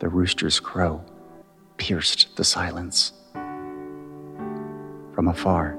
The 0.00 0.08
rooster's 0.08 0.58
crow 0.58 1.04
pierced 1.76 2.34
the 2.36 2.44
silence. 2.44 3.12
From 5.14 5.28
afar, 5.28 5.76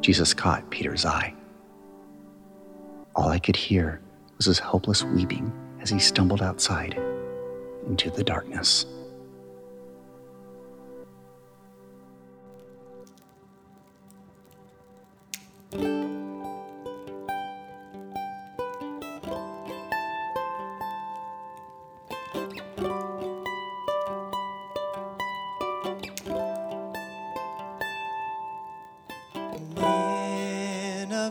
Jesus 0.00 0.34
caught 0.34 0.68
Peter's 0.70 1.04
eye. 1.04 1.32
All 3.14 3.28
I 3.28 3.38
could 3.38 3.54
hear 3.54 4.00
was 4.36 4.46
his 4.46 4.58
helpless 4.58 5.04
weeping 5.04 5.52
as 5.80 5.90
he 5.90 6.00
stumbled 6.00 6.42
outside 6.42 7.00
into 7.86 8.10
the 8.10 8.24
darkness. 8.24 8.84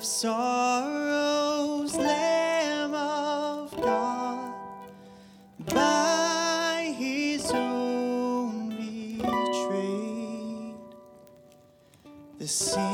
Of 0.01 0.07
sorrows, 0.07 1.95
Lamb 1.95 2.95
of 2.95 3.79
God, 3.79 4.51
by 5.67 6.95
his 6.97 7.51
own 7.51 8.69
betrayed, 8.69 10.73
the 12.39 12.47
sins 12.47 12.90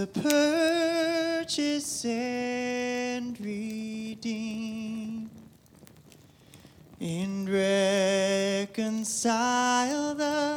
to 0.00 0.06
purchase 0.06 2.06
and 2.06 3.38
redeem. 3.38 5.28
And 6.98 7.46
reconcile 7.48 10.14
the 10.14 10.49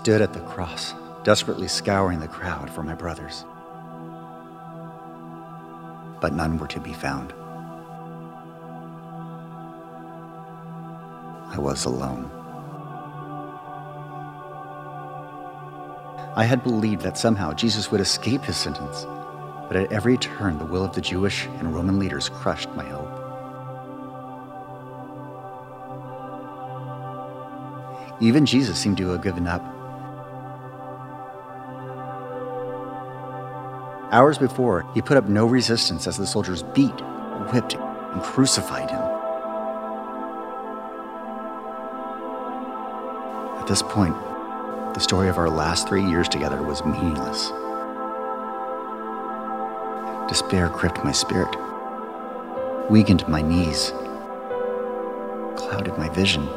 stood 0.00 0.22
at 0.22 0.32
the 0.32 0.40
cross, 0.40 0.94
desperately 1.24 1.68
scouring 1.68 2.20
the 2.20 2.26
crowd 2.26 2.70
for 2.70 2.82
my 2.82 2.94
brothers. 2.94 3.44
But 6.22 6.32
none 6.32 6.56
were 6.56 6.68
to 6.68 6.80
be 6.80 6.94
found. 6.94 7.34
I 11.54 11.58
was 11.58 11.84
alone. 11.84 12.30
I 16.34 16.44
had 16.44 16.62
believed 16.62 17.02
that 17.02 17.18
somehow 17.18 17.52
Jesus 17.52 17.90
would 17.90 18.00
escape 18.00 18.40
his 18.40 18.56
sentence, 18.56 19.04
but 19.68 19.76
at 19.76 19.92
every 19.92 20.16
turn, 20.16 20.56
the 20.56 20.64
will 20.64 20.82
of 20.82 20.94
the 20.94 21.02
Jewish 21.02 21.44
and 21.58 21.74
Roman 21.74 21.98
leaders 21.98 22.30
crushed 22.30 22.70
my 22.70 22.86
hope. 22.86 23.18
Even 28.22 28.46
Jesus 28.46 28.78
seemed 28.78 28.96
to 28.96 29.10
have 29.10 29.22
given 29.22 29.46
up. 29.46 29.69
Hours 34.12 34.38
before, 34.38 34.84
he 34.92 35.00
put 35.00 35.16
up 35.16 35.28
no 35.28 35.46
resistance 35.46 36.08
as 36.08 36.16
the 36.16 36.26
soldiers 36.26 36.64
beat, 36.64 37.00
whipped, 37.52 37.74
and 37.74 38.20
crucified 38.22 38.90
him. 38.90 39.00
At 43.60 43.68
this 43.68 43.82
point, 43.82 44.16
the 44.94 44.98
story 44.98 45.28
of 45.28 45.38
our 45.38 45.48
last 45.48 45.86
three 45.86 46.04
years 46.04 46.28
together 46.28 46.60
was 46.60 46.84
meaningless. 46.84 47.52
Despair 50.28 50.70
gripped 50.70 51.04
my 51.04 51.12
spirit, 51.12 51.54
weakened 52.90 53.28
my 53.28 53.42
knees, 53.42 53.92
clouded 55.56 55.96
my 55.96 56.08
vision. 56.08 56.48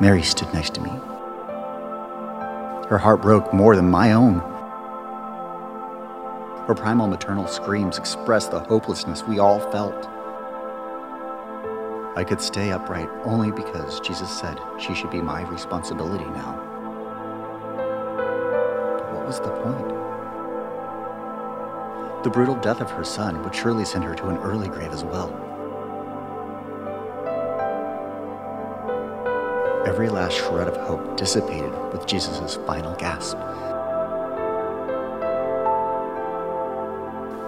Mary 0.00 0.22
stood 0.24 0.52
next 0.52 0.74
to 0.74 0.80
me. 0.80 0.90
Her 2.88 2.98
heart 2.98 3.22
broke 3.22 3.54
more 3.54 3.76
than 3.76 3.88
my 3.90 4.12
own. 4.12 4.47
Her 6.68 6.74
primal 6.74 7.06
maternal 7.06 7.46
screams 7.46 7.96
expressed 7.96 8.50
the 8.50 8.60
hopelessness 8.60 9.24
we 9.24 9.38
all 9.38 9.58
felt. 9.72 10.06
I 12.14 12.24
could 12.28 12.42
stay 12.42 12.72
upright 12.72 13.08
only 13.24 13.50
because 13.50 14.00
Jesus 14.00 14.28
said 14.28 14.60
she 14.78 14.94
should 14.94 15.10
be 15.10 15.22
my 15.22 15.48
responsibility 15.48 16.26
now. 16.26 16.52
But 18.98 19.14
what 19.14 19.26
was 19.26 19.40
the 19.40 19.48
point? 19.48 19.88
The 22.22 22.28
brutal 22.28 22.56
death 22.56 22.82
of 22.82 22.90
her 22.90 23.04
son 23.04 23.42
would 23.44 23.54
surely 23.54 23.86
send 23.86 24.04
her 24.04 24.14
to 24.16 24.28
an 24.28 24.36
early 24.36 24.68
grave 24.68 24.92
as 24.92 25.04
well. 25.04 25.30
Every 29.86 30.10
last 30.10 30.36
shred 30.36 30.68
of 30.68 30.76
hope 30.76 31.16
dissipated 31.16 31.72
with 31.94 32.06
Jesus' 32.06 32.56
final 32.66 32.94
gasp. 32.96 33.38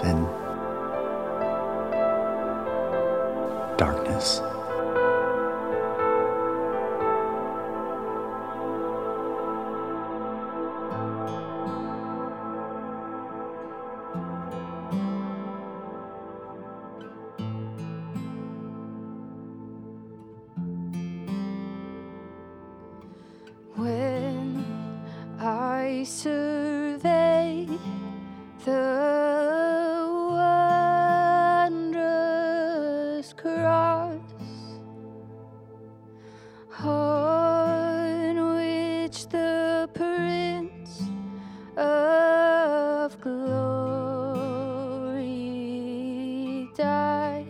Then, 0.03 0.40
died. 46.81 47.45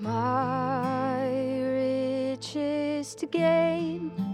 My 0.00 1.28
richest 1.62 3.30
gain 3.30 4.31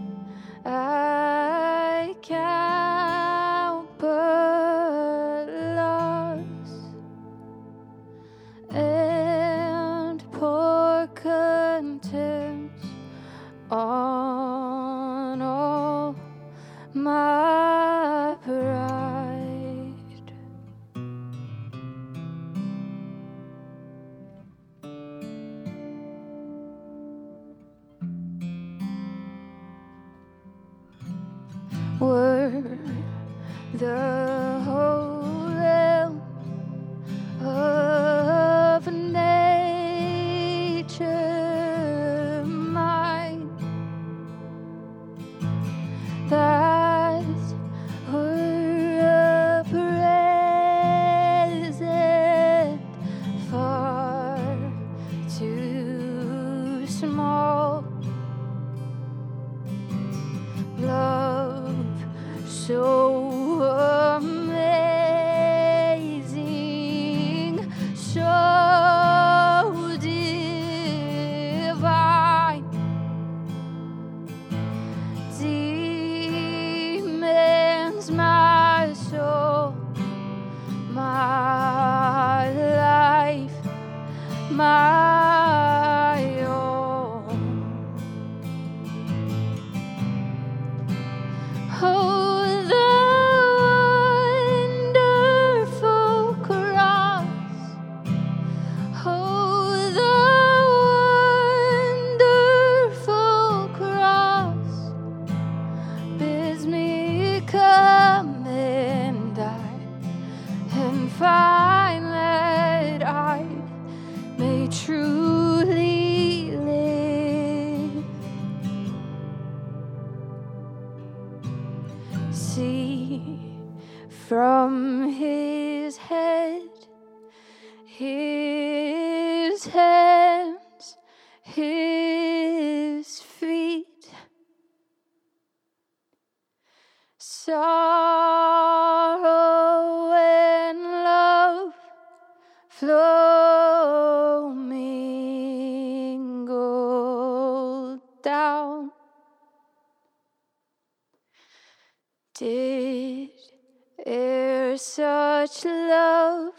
e'er 154.08 154.76
such 154.78 155.64
love 155.66 156.54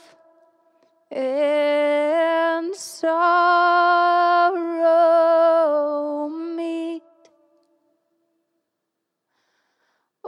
and 1.12 2.76
sorrow 2.76 3.90
meet? 6.30 7.02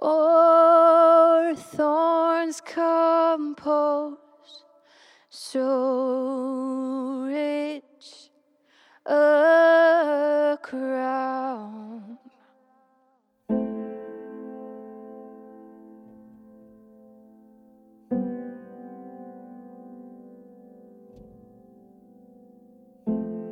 or 0.01 1.53
thorns 1.55 2.59
compose 2.61 4.17
so 5.29 7.25
rich 7.27 8.31
a 9.05 10.57
crown. 10.63 11.80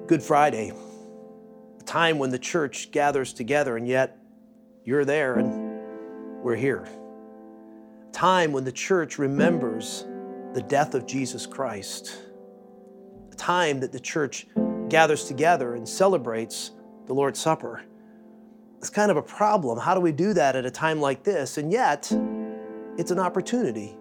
Good 0.10 0.24
Friday, 0.24 0.74
a 1.80 1.84
time 1.84 2.18
when 2.18 2.32
the 2.32 2.40
church 2.40 2.90
gathers 2.90 3.32
together, 3.32 3.78
and 3.78 3.88
yet 3.88 4.18
you're 4.84 5.06
there 5.06 5.36
and 5.36 6.42
we're 6.42 6.56
here. 6.56 6.88
A 8.08 8.12
time 8.12 8.52
when 8.52 8.64
the 8.64 8.72
church 8.72 9.20
remembers 9.20 10.06
the 10.56 10.64
death 10.68 10.96
of 10.96 11.06
Jesus 11.06 11.46
Christ. 11.46 12.24
A 13.32 13.36
time 13.36 13.80
that 13.82 13.92
the 13.92 14.00
church 14.00 14.48
gathers 14.90 15.26
together 15.26 15.76
and 15.76 15.88
celebrates 15.88 16.72
the 17.06 17.14
Lord's 17.14 17.40
Supper. 17.40 17.84
It's 18.80 18.90
kind 18.90 19.12
of 19.12 19.18
a 19.18 19.22
problem. 19.22 19.78
How 19.78 19.94
do 19.94 20.02
we 20.02 20.12
do 20.12 20.34
that 20.34 20.56
at 20.56 20.66
a 20.66 20.72
time 20.72 21.00
like 21.00 21.22
this? 21.22 21.60
And 21.60 21.72
yet, 21.72 22.12
it's 22.98 23.12
an 23.12 23.20
opportunity. 23.20 23.96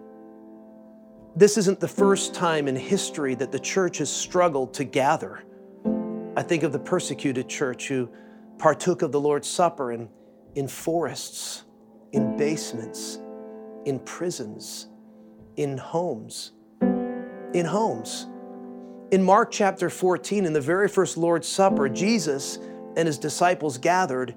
This 1.35 1.55
isn't 1.55 1.79
the 1.79 1.87
first 1.87 2.33
time 2.33 2.67
in 2.67 2.75
history 2.75 3.35
that 3.35 3.51
the 3.51 3.59
church 3.59 3.99
has 3.99 4.09
struggled 4.11 4.73
to 4.73 4.83
gather. 4.83 5.43
I 6.39 6.41
think 6.41 6.63
of 6.63 6.71
the 6.71 6.79
persecuted 6.79 7.49
church 7.49 7.89
who 7.89 8.09
partook 8.59 9.01
of 9.01 9.11
the 9.11 9.19
Lord's 9.19 9.49
Supper 9.49 9.91
in, 9.91 10.07
in 10.55 10.69
forests, 10.69 11.65
in 12.13 12.37
basements, 12.37 13.19
in 13.83 13.99
prisons, 13.99 14.87
in 15.57 15.77
homes. 15.77 16.53
In 16.81 17.65
homes. 17.65 18.27
In 19.11 19.21
Mark 19.21 19.51
chapter 19.51 19.89
14, 19.89 20.45
in 20.45 20.53
the 20.53 20.61
very 20.61 20.87
first 20.87 21.17
Lord's 21.17 21.45
Supper, 21.45 21.89
Jesus 21.89 22.57
and 22.95 23.05
his 23.05 23.17
disciples 23.17 23.77
gathered 23.77 24.33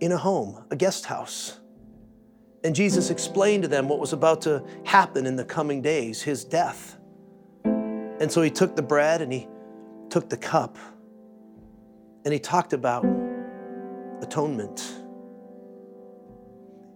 in 0.00 0.12
a 0.12 0.18
home, 0.18 0.66
a 0.70 0.76
guest 0.76 1.06
house. 1.06 1.60
And 2.62 2.74
Jesus 2.74 3.08
explained 3.08 3.62
to 3.62 3.68
them 3.70 3.88
what 3.88 4.00
was 4.00 4.12
about 4.12 4.42
to 4.42 4.62
happen 4.84 5.24
in 5.24 5.34
the 5.34 5.46
coming 5.46 5.80
days 5.80 6.20
his 6.20 6.44
death. 6.44 6.98
And 7.64 8.30
so 8.30 8.42
he 8.42 8.50
took 8.50 8.76
the 8.76 8.82
bread 8.82 9.22
and 9.22 9.32
he 9.32 9.48
took 10.10 10.28
the 10.28 10.36
cup 10.36 10.76
and 12.24 12.32
he 12.32 12.40
talked 12.40 12.72
about 12.72 13.04
atonement. 14.22 14.94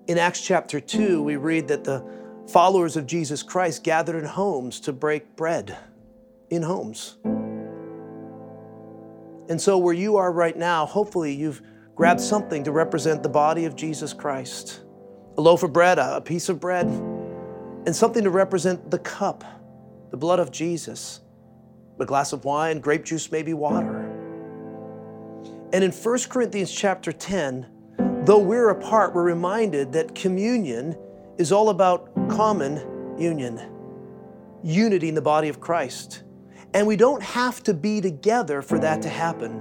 In 0.08 0.18
Acts 0.18 0.40
chapter 0.40 0.80
2, 0.80 1.22
we 1.22 1.36
read 1.36 1.68
that 1.68 1.84
the 1.84 2.04
followers 2.48 2.96
of 2.96 3.06
Jesus 3.06 3.42
Christ 3.42 3.84
gathered 3.84 4.16
in 4.16 4.24
homes 4.24 4.80
to 4.80 4.92
break 4.92 5.36
bread, 5.36 5.76
in 6.50 6.62
homes. 6.62 7.18
And 9.48 9.60
so, 9.60 9.78
where 9.78 9.94
you 9.94 10.16
are 10.16 10.32
right 10.32 10.56
now, 10.56 10.86
hopefully 10.86 11.32
you've 11.32 11.62
grabbed 11.94 12.20
something 12.20 12.64
to 12.64 12.72
represent 12.72 13.22
the 13.22 13.28
body 13.28 13.64
of 13.64 13.76
Jesus 13.76 14.12
Christ 14.12 14.80
a 15.38 15.40
loaf 15.40 15.62
of 15.62 15.72
bread, 15.72 15.98
a 15.98 16.20
piece 16.20 16.48
of 16.48 16.60
bread, 16.60 16.86
and 16.86 17.96
something 17.96 18.24
to 18.24 18.30
represent 18.30 18.90
the 18.90 18.98
cup, 18.98 19.44
the 20.10 20.16
blood 20.16 20.38
of 20.38 20.50
Jesus, 20.50 21.20
a 21.98 22.04
glass 22.04 22.32
of 22.32 22.44
wine, 22.44 22.80
grape 22.80 23.04
juice, 23.04 23.32
maybe 23.32 23.54
water. 23.54 24.01
And 25.72 25.82
in 25.82 25.90
1 25.90 26.18
Corinthians 26.28 26.70
chapter 26.70 27.12
10, 27.12 27.66
though 28.24 28.38
we're 28.38 28.68
apart, 28.68 29.14
we're 29.14 29.22
reminded 29.22 29.92
that 29.92 30.14
communion 30.14 30.96
is 31.38 31.50
all 31.50 31.70
about 31.70 32.12
common 32.28 32.76
union, 33.18 33.58
unity 34.62 35.08
in 35.08 35.14
the 35.14 35.22
body 35.22 35.48
of 35.48 35.60
Christ. 35.60 36.24
And 36.74 36.86
we 36.86 36.96
don't 36.96 37.22
have 37.22 37.62
to 37.64 37.74
be 37.74 38.02
together 38.02 38.60
for 38.60 38.78
that 38.80 39.00
to 39.02 39.08
happen. 39.08 39.60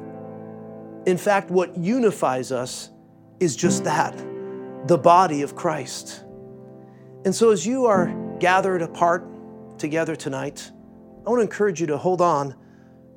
In 1.06 1.18
fact, 1.18 1.50
what 1.50 1.78
unifies 1.78 2.52
us 2.52 2.90
is 3.40 3.56
just 3.56 3.86
that 3.86 4.18
the 4.88 4.98
body 4.98 5.44
of 5.44 5.56
Christ. 5.56 6.26
And 7.24 7.34
so, 7.34 7.52
as 7.52 7.66
you 7.66 7.86
are 7.86 8.14
gathered 8.40 8.82
apart 8.82 9.28
together 9.78 10.16
tonight, 10.16 10.72
I 11.26 11.30
want 11.30 11.40
to 11.40 11.44
encourage 11.44 11.80
you 11.80 11.88
to 11.88 11.98
hold 11.98 12.20
on 12.20 12.56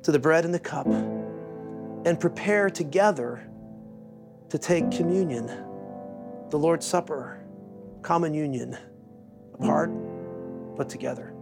to 0.03 0.11
the 0.11 0.19
bread 0.19 0.45
and 0.45 0.53
the 0.53 0.59
cup 0.59 0.87
and 2.05 2.19
prepare 2.19 2.69
together 2.69 3.45
to 4.49 4.57
take 4.57 4.89
communion, 4.91 5.47
the 6.49 6.57
Lord's 6.57 6.85
Supper, 6.85 7.43
common 8.03 8.33
union, 8.33 8.77
apart 9.55 9.89
but 10.77 10.87
together. 10.87 11.34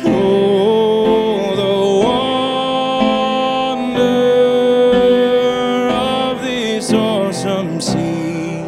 Oh, 0.04 1.56
the 1.56 2.06
wonder 3.78 5.88
of 5.88 6.42
this 6.42 6.92
awesome 6.92 7.80
scene 7.80 8.66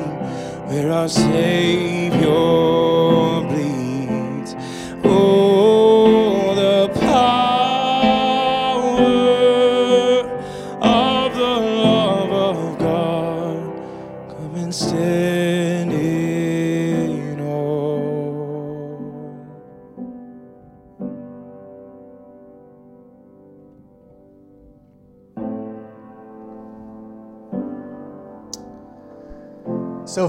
where 0.69 0.91
our 0.91 1.09
Savior 1.09 1.48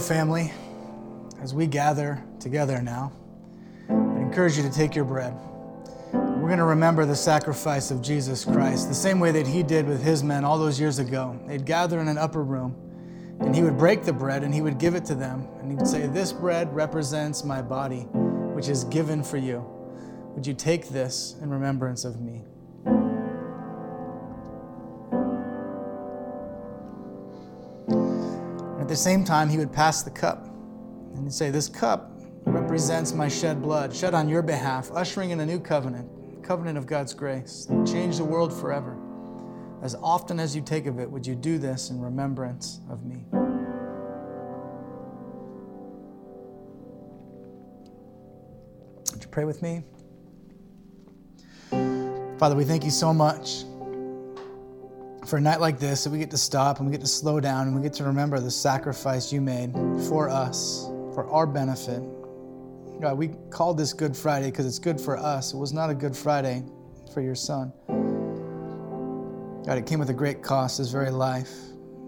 family, 0.10 0.52
as 1.40 1.54
we 1.54 1.68
gather 1.68 2.20
together 2.40 2.82
now, 2.82 3.12
I 3.90 3.94
encourage 3.94 4.58
you 4.58 4.64
to 4.64 4.72
take 4.72 4.96
your 4.96 5.06
bread. 5.06 5.36
We're 6.12 6.48
going 6.48 6.58
to 6.58 6.64
remember 6.64 7.06
the 7.06 7.16
sacrifice 7.16 7.92
of 7.92 8.02
Jesus 8.02 8.44
Christ, 8.44 8.88
the 8.88 8.96
same 8.96 9.20
way 9.20 9.30
that 9.30 9.46
he 9.46 9.62
did 9.62 9.88
with 9.88 10.02
his 10.02 10.24
men 10.24 10.44
all 10.44 10.58
those 10.58 10.80
years 10.80 10.98
ago. 10.98 11.40
They'd 11.46 11.64
gather 11.64 12.00
in 12.00 12.08
an 12.08 12.18
upper 12.18 12.42
room, 12.42 12.76
and 13.40 13.56
he 13.56 13.62
would 13.62 13.78
break 13.78 14.04
the 14.04 14.12
bread 14.12 14.44
and 14.44 14.52
he 14.52 14.64
would 14.64 14.80
give 14.80 14.96
it 14.96 15.06
to 15.06 15.14
them. 15.14 15.48
And 15.62 15.70
he 15.70 15.78
would 15.78 15.86
say, 15.86 16.08
This 16.08 16.34
bread 16.34 16.74
represents 16.74 17.44
my 17.44 17.62
body, 17.62 18.08
which 18.56 18.68
is 18.68 18.86
given 18.86 19.24
for 19.24 19.38
you. 19.38 19.64
Would 20.34 20.48
you 20.48 20.56
take 20.56 20.90
this 20.90 21.36
in 21.40 21.52
remembrance 21.52 22.04
of 22.04 22.20
me? 22.20 22.42
The 28.90 28.96
same 28.96 29.24
time, 29.24 29.48
he 29.48 29.58
would 29.58 29.72
pass 29.72 30.02
the 30.02 30.10
cup 30.10 30.46
and 31.14 31.24
he'd 31.24 31.34
say, 31.34 31.52
This 31.52 31.70
cup 31.70 32.12
represents 32.44 33.14
my 33.14 33.28
shed 33.28 33.62
blood, 33.62 33.96
shed 33.96 34.16
on 34.16 34.28
your 34.28 34.42
behalf, 34.42 34.90
ushering 34.94 35.30
in 35.30 35.40
a 35.40 35.46
new 35.46 35.60
covenant, 35.60 36.10
covenant 36.44 36.78
of 36.78 36.88
God's 36.88 37.14
grace, 37.14 37.68
that 37.70 37.86
change 37.86 38.18
the 38.18 38.24
world 38.24 38.52
forever. 38.52 38.98
As 39.84 39.96
often 39.96 40.40
as 40.40 40.56
you 40.56 40.62
take 40.62 40.88
of 40.88 41.00
it, 41.00 41.10
would 41.10 41.26
you 41.26 41.36
do 41.36 41.58
this 41.60 41.92
in 41.92 42.02
remembrance 42.02 42.80
of 42.90 43.06
me? 43.06 43.24
Would 49.14 49.24
you 49.24 49.30
pray 49.30 49.46
with 49.46 49.62
me? 49.62 49.84
Father, 52.40 52.56
we 52.56 52.64
thank 52.64 52.84
you 52.84 52.92
so 52.92 53.14
much 53.14 53.66
for 55.30 55.38
a 55.38 55.42
night 55.42 55.60
like 55.60 55.78
this 55.78 56.04
that 56.04 56.10
we 56.10 56.18
get 56.18 56.32
to 56.32 56.38
stop 56.38 56.80
and 56.80 56.88
we 56.88 56.92
get 56.92 57.02
to 57.02 57.08
slow 57.08 57.40
down 57.40 57.68
and 57.68 57.76
we 57.76 57.84
get 57.84 57.94
to 57.94 58.04
remember 58.04 58.40
the 58.40 58.50
sacrifice 58.50 59.32
you 59.32 59.40
made 59.40 59.72
for 60.08 60.28
us, 60.28 60.88
for 61.14 61.30
our 61.30 61.46
benefit. 61.46 62.02
God, 63.00 63.16
we 63.16 63.30
called 63.52 63.78
this 63.78 63.94
Good 63.94 64.18
Friday 64.18 64.48
because 64.48 64.66
it's 64.66 64.80
good 64.80 65.00
for 65.00 65.18
us. 65.18 65.54
It 65.54 65.58
was 65.58 65.72
not 65.72 65.92
a 65.92 65.94
Good 65.94 66.18
Friday 66.18 66.64
for 67.14 67.22
your 67.22 67.36
son. 67.36 67.72
God, 69.66 69.78
it 69.78 69.86
came 69.86 70.00
with 70.00 70.10
a 70.10 70.14
great 70.14 70.42
cost, 70.42 70.80
his 70.80 70.92
very 70.92 71.12
life. 71.12 71.54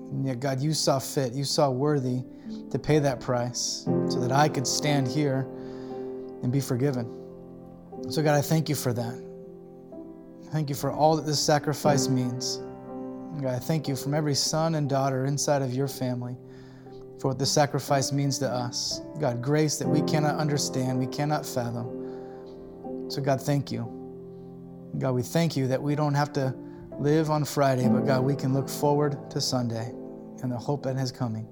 And 0.10 0.26
yet, 0.26 0.40
God, 0.40 0.60
you 0.60 0.74
saw 0.74 0.98
fit, 0.98 1.32
you 1.34 1.44
saw 1.44 1.70
worthy 1.70 2.24
to 2.72 2.80
pay 2.80 2.98
that 3.00 3.22
price 3.22 3.84
so 4.10 4.20
that 4.20 4.32
I 4.32 4.50
could 4.50 4.66
stand 4.66 5.08
here 5.08 5.48
and 6.42 6.52
be 6.52 6.60
forgiven. 6.60 7.06
So, 8.10 8.24
God, 8.24 8.36
I 8.36 8.42
thank 8.42 8.68
you 8.68 8.76
for 8.76 8.94
that. 8.94 9.24
Thank 10.52 10.70
you 10.70 10.76
for 10.76 10.92
all 10.92 11.16
that 11.16 11.26
this 11.28 11.40
sacrifice 11.40 12.10
means. 12.10 12.60
God, 13.40 13.56
I 13.56 13.60
thank 13.60 13.88
you 13.88 13.96
from 13.96 14.14
every 14.14 14.36
son 14.36 14.76
and 14.76 14.90
daughter 14.90 15.26
inside 15.26 15.62
of 15.62 15.74
your 15.74 15.88
family 15.88 16.36
for 17.20 17.30
what 17.30 17.40
the 17.40 17.46
sacrifice 17.46 18.12
means 18.12 18.40
to 18.40 18.50
us. 18.50 19.02
God, 19.20 19.42
grace 19.42 19.78
that 19.78 19.88
we 19.88 20.02
cannot 20.02 20.36
understand, 20.36 21.00
we 21.00 21.08
cannot 21.08 21.46
fathom. 21.46 23.10
So, 23.10 23.22
God, 23.22 23.42
thank 23.42 23.72
you. 23.72 24.02
God, 24.98 25.14
we 25.14 25.22
thank 25.22 25.56
you 25.56 25.68
that 25.68 25.82
we 25.82 25.96
don't 25.96 26.14
have 26.14 26.34
to 26.34 26.54
live 27.00 27.30
on 27.30 27.46
Friday, 27.46 27.88
but 27.88 28.06
God, 28.06 28.24
we 28.24 28.36
can 28.36 28.54
look 28.54 28.70
forward 28.70 29.30
to 29.32 29.40
Sunday 29.40 29.92
and 30.44 30.52
the 30.52 30.58
hope 30.58 30.84
that 30.84 30.98
is 30.98 31.12
coming. 31.12 31.48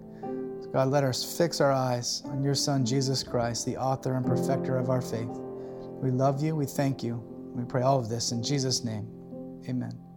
So 0.62 0.70
God, 0.72 0.90
let 0.90 1.04
us 1.04 1.38
fix 1.38 1.62
our 1.62 1.72
eyes 1.72 2.24
on 2.26 2.44
your 2.44 2.56
Son, 2.56 2.86
Jesus 2.86 3.24
Christ, 3.24 3.66
the 3.66 3.78
author 3.78 4.16
and 4.16 4.26
perfecter 4.26 4.78
of 4.78 4.90
our 4.90 5.02
faith. 5.02 5.30
We 5.30 6.12
love 6.12 6.44
you. 6.44 6.56
We 6.56 6.66
thank 6.66 7.04
you. 7.04 7.24
We 7.56 7.64
pray 7.66 7.82
all 7.82 8.00
of 8.00 8.10
this 8.10 8.32
in 8.32 8.44
Jesus' 8.44 8.84
name. 8.84 9.08
Amen. 9.68 10.09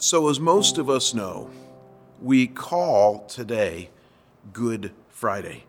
So, 0.00 0.28
as 0.28 0.38
most 0.38 0.78
of 0.78 0.88
us 0.88 1.12
know, 1.12 1.50
we 2.22 2.46
call 2.46 3.26
today 3.26 3.90
Good 4.52 4.92
Friday. 5.08 5.64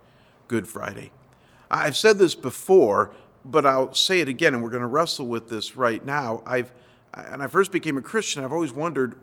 Good 0.47 0.67
Friday. 0.67 1.09
I've 1.71 1.97
said 1.97 2.19
this 2.19 2.35
before, 2.35 3.09
but 3.43 3.65
I'll 3.65 3.91
say 3.95 4.19
it 4.19 4.29
again, 4.29 4.53
and 4.53 4.61
we're 4.61 4.69
going 4.69 4.81
to 4.81 4.87
wrestle 4.87 5.25
with 5.25 5.49
this 5.49 5.75
right 5.75 6.05
now. 6.05 6.43
I've, 6.45 6.71
and 7.15 7.41
I 7.41 7.47
first 7.47 7.71
became 7.71 7.97
a 7.97 8.03
Christian, 8.03 8.43
I've 8.43 8.53
always 8.53 8.71
wondered 8.71 9.15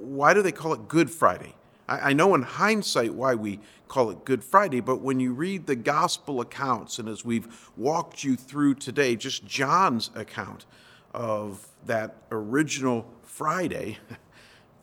why 0.00 0.32
do 0.34 0.40
they 0.40 0.52
call 0.52 0.72
it 0.72 0.86
Good 0.86 1.10
Friday? 1.10 1.56
I, 1.88 2.10
I 2.10 2.12
know 2.12 2.32
in 2.36 2.42
hindsight 2.42 3.12
why 3.12 3.34
we 3.34 3.58
call 3.88 4.10
it 4.10 4.24
Good 4.24 4.44
Friday, 4.44 4.78
but 4.78 5.00
when 5.00 5.18
you 5.18 5.32
read 5.32 5.66
the 5.66 5.74
gospel 5.74 6.40
accounts, 6.40 7.00
and 7.00 7.08
as 7.08 7.24
we've 7.24 7.72
walked 7.76 8.22
you 8.22 8.36
through 8.36 8.74
today, 8.74 9.16
just 9.16 9.44
John's 9.46 10.10
account 10.14 10.64
of 11.12 11.66
that 11.86 12.14
original 12.30 13.10
Friday, 13.24 13.98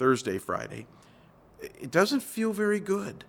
Thursday, 0.01 0.39
Friday, 0.39 0.87
it 1.61 1.91
doesn't 1.91 2.21
feel 2.21 2.53
very 2.53 2.79
good. 2.79 3.23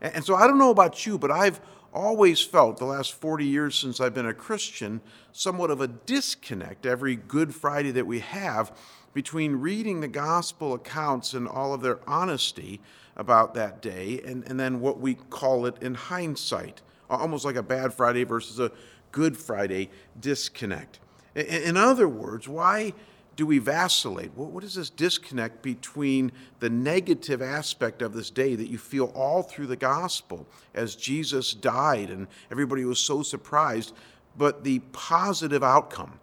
And 0.00 0.24
so 0.24 0.34
I 0.34 0.48
don't 0.48 0.58
know 0.58 0.72
about 0.72 1.06
you, 1.06 1.16
but 1.16 1.30
I've 1.30 1.60
always 1.94 2.42
felt 2.42 2.78
the 2.78 2.86
last 2.86 3.12
40 3.12 3.44
years 3.44 3.76
since 3.76 4.00
I've 4.00 4.14
been 4.14 4.26
a 4.26 4.34
Christian 4.34 5.00
somewhat 5.30 5.70
of 5.70 5.80
a 5.80 5.86
disconnect 5.86 6.86
every 6.86 7.14
Good 7.14 7.54
Friday 7.54 7.92
that 7.92 8.04
we 8.04 8.18
have 8.18 8.76
between 9.14 9.60
reading 9.60 10.00
the 10.00 10.08
gospel 10.08 10.74
accounts 10.74 11.34
and 11.34 11.46
all 11.46 11.72
of 11.72 11.82
their 11.82 12.00
honesty 12.04 12.80
about 13.14 13.54
that 13.54 13.80
day 13.80 14.20
and, 14.26 14.42
and 14.48 14.58
then 14.58 14.80
what 14.80 14.98
we 14.98 15.14
call 15.14 15.66
it 15.66 15.80
in 15.80 15.94
hindsight, 15.94 16.82
almost 17.08 17.44
like 17.44 17.54
a 17.54 17.62
bad 17.62 17.94
Friday 17.94 18.24
versus 18.24 18.58
a 18.58 18.72
Good 19.12 19.36
Friday 19.36 19.88
disconnect. 20.18 20.98
In, 21.36 21.44
in 21.44 21.76
other 21.76 22.08
words, 22.08 22.48
why 22.48 22.92
do 23.38 23.46
we 23.46 23.58
vacillate? 23.58 24.32
What, 24.34 24.50
what 24.50 24.64
is 24.64 24.74
this 24.74 24.90
disconnect 24.90 25.62
between 25.62 26.32
the 26.58 26.68
negative 26.68 27.40
aspect 27.40 28.02
of 28.02 28.12
this 28.12 28.30
day 28.30 28.56
that 28.56 28.66
you 28.66 28.78
feel 28.78 29.12
all 29.14 29.44
through 29.44 29.68
the 29.68 29.76
gospel 29.76 30.44
as 30.74 30.96
Jesus 30.96 31.54
died 31.54 32.10
and 32.10 32.26
everybody 32.50 32.84
was 32.84 32.98
so 32.98 33.22
surprised, 33.22 33.94
but 34.36 34.64
the 34.64 34.80
positive 34.90 35.62
outcome 35.62 36.18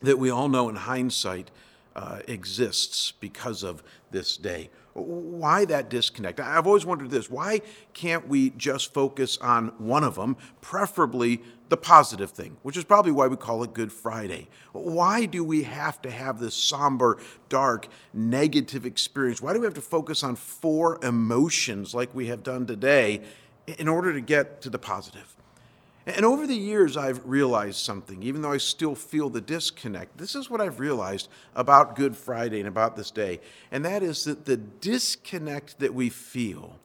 that 0.00 0.18
we 0.18 0.30
all 0.30 0.48
know 0.48 0.70
in 0.70 0.76
hindsight 0.76 1.50
uh, 1.94 2.20
exists 2.26 3.12
because 3.20 3.62
of 3.62 3.82
this 4.10 4.38
day? 4.38 4.70
Why 4.92 5.64
that 5.66 5.88
disconnect? 5.88 6.40
I've 6.40 6.66
always 6.66 6.84
wondered 6.84 7.10
this 7.10 7.30
why 7.30 7.60
can't 7.94 8.28
we 8.28 8.50
just 8.50 8.92
focus 8.92 9.38
on 9.38 9.68
one 9.78 10.04
of 10.04 10.16
them, 10.16 10.36
preferably 10.60 11.42
the 11.68 11.76
positive 11.76 12.32
thing, 12.32 12.56
which 12.62 12.76
is 12.76 12.84
probably 12.84 13.12
why 13.12 13.28
we 13.28 13.36
call 13.36 13.62
it 13.62 13.72
Good 13.72 13.92
Friday? 13.92 14.48
Why 14.72 15.26
do 15.26 15.44
we 15.44 15.62
have 15.62 16.02
to 16.02 16.10
have 16.10 16.40
this 16.40 16.54
somber, 16.54 17.18
dark, 17.48 17.86
negative 18.12 18.84
experience? 18.84 19.40
Why 19.40 19.52
do 19.52 19.60
we 19.60 19.66
have 19.66 19.74
to 19.74 19.80
focus 19.80 20.24
on 20.24 20.34
four 20.34 20.98
emotions 21.04 21.94
like 21.94 22.14
we 22.14 22.26
have 22.26 22.42
done 22.42 22.66
today 22.66 23.22
in 23.78 23.86
order 23.86 24.12
to 24.12 24.20
get 24.20 24.60
to 24.62 24.70
the 24.70 24.78
positive? 24.78 25.36
And 26.06 26.24
over 26.24 26.46
the 26.46 26.56
years, 26.56 26.96
I've 26.96 27.24
realized 27.26 27.78
something, 27.78 28.22
even 28.22 28.42
though 28.42 28.52
I 28.52 28.56
still 28.56 28.94
feel 28.94 29.28
the 29.28 29.40
disconnect. 29.40 30.16
This 30.16 30.34
is 30.34 30.48
what 30.48 30.60
I've 30.60 30.80
realized 30.80 31.28
about 31.54 31.94
Good 31.94 32.16
Friday 32.16 32.58
and 32.58 32.68
about 32.68 32.96
this 32.96 33.10
day, 33.10 33.40
and 33.70 33.84
that 33.84 34.02
is 34.02 34.24
that 34.24 34.46
the 34.46 34.56
disconnect 34.56 35.78
that 35.78 35.94
we 35.94 36.08
feel 36.08 36.78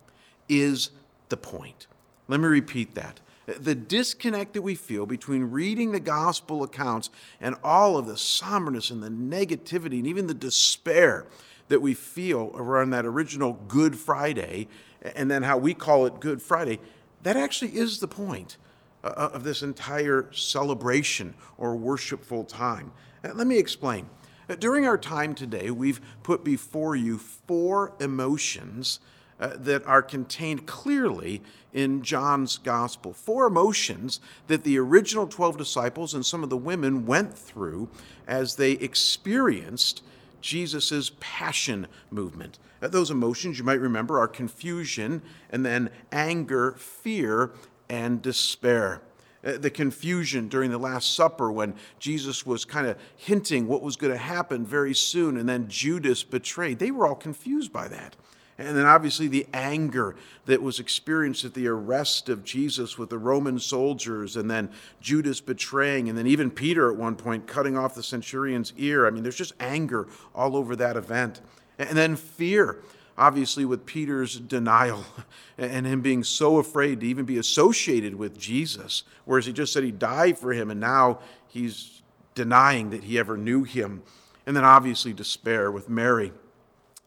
is 0.49 0.91
the 1.29 1.37
point. 1.37 1.87
Let 2.27 2.39
me 2.39 2.47
repeat 2.47 2.95
that. 2.95 3.19
The 3.45 3.75
disconnect 3.75 4.53
that 4.53 4.63
we 4.63 4.75
feel 4.75 5.05
between 5.05 5.43
reading 5.43 5.91
the 5.91 5.99
gospel 5.99 6.63
accounts 6.63 7.09
and 7.39 7.55
all 7.63 7.95
of 7.95 8.07
the 8.07 8.17
somberness 8.17 8.89
and 8.89 9.03
the 9.03 9.09
negativity 9.09 9.99
and 9.99 10.07
even 10.07 10.27
the 10.27 10.33
despair 10.33 11.25
that 11.67 11.81
we 11.81 11.93
feel 11.93 12.51
around 12.55 12.89
that 12.89 13.05
original 13.05 13.53
Good 13.67 13.95
Friday, 13.95 14.67
and 15.15 15.31
then 15.31 15.43
how 15.43 15.57
we 15.57 15.73
call 15.73 16.05
it 16.05 16.19
Good 16.19 16.41
Friday, 16.41 16.79
that 17.23 17.37
actually 17.37 17.77
is 17.77 17.99
the 17.99 18.07
point 18.07 18.57
uh, 19.05 19.29
of 19.33 19.43
this 19.43 19.61
entire 19.61 20.29
celebration 20.33 21.33
or 21.57 21.75
worshipful 21.75 22.43
time. 22.43 22.91
Uh, 23.23 23.29
let 23.33 23.47
me 23.47 23.57
explain. 23.57 24.09
Uh, 24.49 24.55
during 24.55 24.85
our 24.85 24.97
time 24.97 25.33
today, 25.33 25.71
we've 25.71 26.01
put 26.23 26.43
before 26.43 26.95
you 26.95 27.17
four 27.17 27.93
emotions 27.99 28.99
uh, 29.39 29.51
that 29.57 29.85
are 29.85 30.01
contained 30.01 30.65
clearly 30.65 31.41
in 31.73 32.01
John's 32.01 32.57
gospel. 32.57 33.13
Four 33.13 33.47
emotions 33.47 34.19
that 34.47 34.63
the 34.63 34.79
original 34.79 35.27
12 35.27 35.57
disciples 35.57 36.13
and 36.13 36.25
some 36.25 36.43
of 36.43 36.49
the 36.49 36.57
women 36.57 37.05
went 37.05 37.37
through 37.37 37.89
as 38.27 38.55
they 38.55 38.71
experienced 38.73 40.01
Jesus' 40.41 41.11
passion 41.19 41.87
movement. 42.11 42.59
Uh, 42.81 42.87
those 42.87 43.11
emotions, 43.11 43.57
you 43.57 43.63
might 43.63 43.79
remember, 43.79 44.19
are 44.19 44.27
confusion 44.27 45.21
and 45.49 45.65
then 45.65 45.89
anger, 46.11 46.73
fear, 46.73 47.51
and 47.89 48.21
despair. 48.21 49.01
Uh, 49.45 49.57
the 49.57 49.69
confusion 49.69 50.47
during 50.47 50.71
the 50.71 50.77
Last 50.77 51.15
Supper 51.15 51.51
when 51.51 51.75
Jesus 51.99 52.45
was 52.45 52.65
kind 52.65 52.87
of 52.87 52.97
hinting 53.15 53.67
what 53.67 53.81
was 53.81 53.95
going 53.95 54.13
to 54.13 54.17
happen 54.17 54.65
very 54.65 54.95
soon, 54.95 55.37
and 55.37 55.47
then 55.47 55.67
Judas 55.67 56.23
betrayed. 56.23 56.79
They 56.79 56.91
were 56.91 57.05
all 57.07 57.15
confused 57.15 57.71
by 57.71 57.87
that. 57.89 58.15
And 58.57 58.77
then 58.77 58.85
obviously 58.85 59.27
the 59.27 59.45
anger 59.53 60.15
that 60.45 60.61
was 60.61 60.79
experienced 60.79 61.43
at 61.43 61.53
the 61.53 61.67
arrest 61.67 62.29
of 62.29 62.45
Jesus 62.45 62.97
with 62.97 63.09
the 63.09 63.17
Roman 63.17 63.59
soldiers, 63.59 64.37
and 64.37 64.49
then 64.49 64.69
Judas 65.01 65.41
betraying, 65.41 66.07
and 66.07 66.17
then 66.17 66.25
even 66.25 66.49
Peter 66.49 66.89
at 66.89 66.97
one 66.97 67.15
point 67.15 67.47
cutting 67.47 67.77
off 67.77 67.95
the 67.95 68.03
centurion's 68.03 68.73
ear. 68.77 69.05
I 69.05 69.09
mean, 69.09 69.23
there's 69.23 69.35
just 69.35 69.53
anger 69.59 70.07
all 70.33 70.55
over 70.55 70.75
that 70.77 70.95
event. 70.95 71.41
And 71.77 71.97
then 71.97 72.15
fear 72.15 72.77
obviously 73.17 73.65
with 73.65 73.85
Peter's 73.85 74.39
denial 74.39 75.05
and 75.57 75.85
him 75.85 76.01
being 76.01 76.23
so 76.23 76.57
afraid 76.57 76.99
to 76.99 77.07
even 77.07 77.25
be 77.25 77.37
associated 77.37 78.15
with 78.15 78.37
Jesus, 78.37 79.03
whereas 79.25 79.45
he 79.45 79.53
just 79.53 79.73
said 79.73 79.83
he 79.83 79.91
died 79.91 80.37
for 80.37 80.53
him, 80.53 80.69
and 80.69 80.79
now 80.79 81.19
he's 81.47 82.01
denying 82.33 82.89
that 82.89 83.05
he 83.05 83.17
ever 83.17 83.37
knew 83.37 83.63
him. 83.63 84.03
And 84.45 84.55
then 84.55 84.65
obviously 84.65 85.13
despair 85.13 85.71
with 85.71 85.89
Mary 85.89 86.31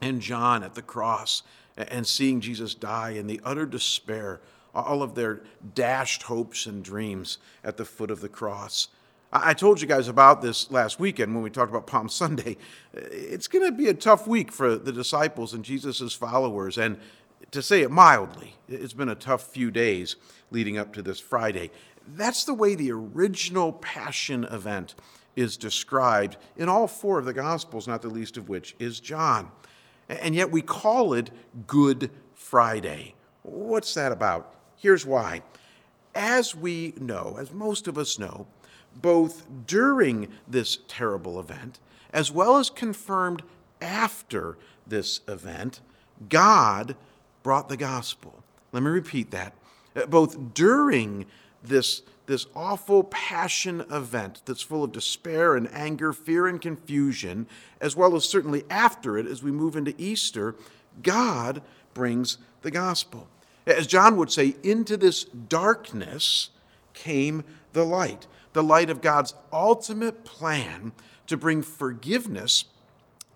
and 0.00 0.20
John 0.20 0.62
at 0.62 0.74
the 0.74 0.82
cross 0.82 1.42
and 1.76 2.06
seeing 2.06 2.40
Jesus 2.40 2.74
die 2.74 3.10
and 3.10 3.30
the 3.30 3.40
utter 3.44 3.66
despair, 3.66 4.40
all 4.74 5.02
of 5.02 5.14
their 5.14 5.42
dashed 5.74 6.24
hopes 6.24 6.66
and 6.66 6.82
dreams 6.82 7.38
at 7.62 7.76
the 7.76 7.84
foot 7.84 8.10
of 8.10 8.20
the 8.20 8.28
cross. 8.28 8.88
I 9.30 9.52
told 9.52 9.82
you 9.82 9.86
guys 9.86 10.08
about 10.08 10.40
this 10.40 10.70
last 10.70 10.98
weekend 10.98 11.34
when 11.34 11.42
we 11.44 11.50
talked 11.50 11.70
about 11.70 11.86
Palm 11.86 12.08
Sunday. 12.08 12.56
Uh, 12.96 13.00
it's 13.10 13.46
going 13.46 13.64
to 13.64 13.72
be 13.72 13.88
a 13.88 13.94
tough 13.94 14.26
week 14.26 14.50
for 14.50 14.76
the 14.76 14.90
disciples 14.92 15.52
and 15.52 15.62
Jesus' 15.62 16.14
followers. 16.14 16.78
And 16.78 16.98
to 17.50 17.60
say 17.60 17.82
it 17.82 17.90
mildly, 17.90 18.54
it's 18.68 18.94
been 18.94 19.10
a 19.10 19.14
tough 19.14 19.42
few 19.42 19.70
days 19.70 20.16
leading 20.50 20.78
up 20.78 20.94
to 20.94 21.02
this 21.02 21.20
Friday. 21.20 21.70
That's 22.16 22.44
the 22.44 22.54
way 22.54 22.74
the 22.74 22.90
original 22.90 23.74
Passion 23.74 24.44
event 24.44 24.94
is 25.36 25.58
described 25.58 26.38
in 26.56 26.70
all 26.70 26.86
four 26.86 27.18
of 27.18 27.26
the 27.26 27.34
Gospels, 27.34 27.86
not 27.86 28.00
the 28.00 28.08
least 28.08 28.38
of 28.38 28.48
which 28.48 28.74
is 28.78 28.98
John. 28.98 29.50
And 30.08 30.34
yet 30.34 30.50
we 30.50 30.62
call 30.62 31.12
it 31.12 31.30
Good 31.66 32.10
Friday. 32.34 33.14
What's 33.42 33.92
that 33.92 34.10
about? 34.10 34.54
Here's 34.76 35.04
why. 35.04 35.42
As 36.14 36.56
we 36.56 36.94
know, 36.98 37.36
as 37.38 37.52
most 37.52 37.88
of 37.88 37.98
us 37.98 38.18
know, 38.18 38.46
both 39.00 39.46
during 39.66 40.28
this 40.46 40.78
terrible 40.88 41.38
event 41.38 41.78
as 42.12 42.30
well 42.32 42.56
as 42.56 42.70
confirmed 42.70 43.42
after 43.80 44.56
this 44.86 45.20
event, 45.28 45.80
God 46.28 46.96
brought 47.42 47.68
the 47.68 47.76
gospel. 47.76 48.42
Let 48.72 48.82
me 48.82 48.90
repeat 48.90 49.30
that. 49.30 49.54
Uh, 49.94 50.06
both 50.06 50.54
during 50.54 51.26
this, 51.62 52.02
this 52.26 52.46
awful 52.54 53.04
passion 53.04 53.84
event 53.90 54.42
that's 54.44 54.62
full 54.62 54.84
of 54.84 54.92
despair 54.92 55.54
and 55.56 55.72
anger, 55.72 56.12
fear 56.12 56.46
and 56.46 56.60
confusion, 56.60 57.46
as 57.80 57.94
well 57.94 58.16
as 58.16 58.28
certainly 58.28 58.64
after 58.70 59.16
it 59.16 59.26
as 59.26 59.42
we 59.42 59.50
move 59.50 59.76
into 59.76 59.94
Easter, 59.98 60.54
God 61.02 61.62
brings 61.94 62.38
the 62.62 62.70
gospel. 62.70 63.28
As 63.66 63.86
John 63.86 64.16
would 64.16 64.32
say, 64.32 64.56
into 64.62 64.96
this 64.96 65.24
darkness 65.24 66.50
came 66.94 67.44
the 67.74 67.84
light 67.84 68.26
the 68.58 68.62
light 68.64 68.90
of 68.90 69.00
God's 69.00 69.34
ultimate 69.52 70.24
plan 70.24 70.90
to 71.28 71.36
bring 71.36 71.62
forgiveness 71.62 72.64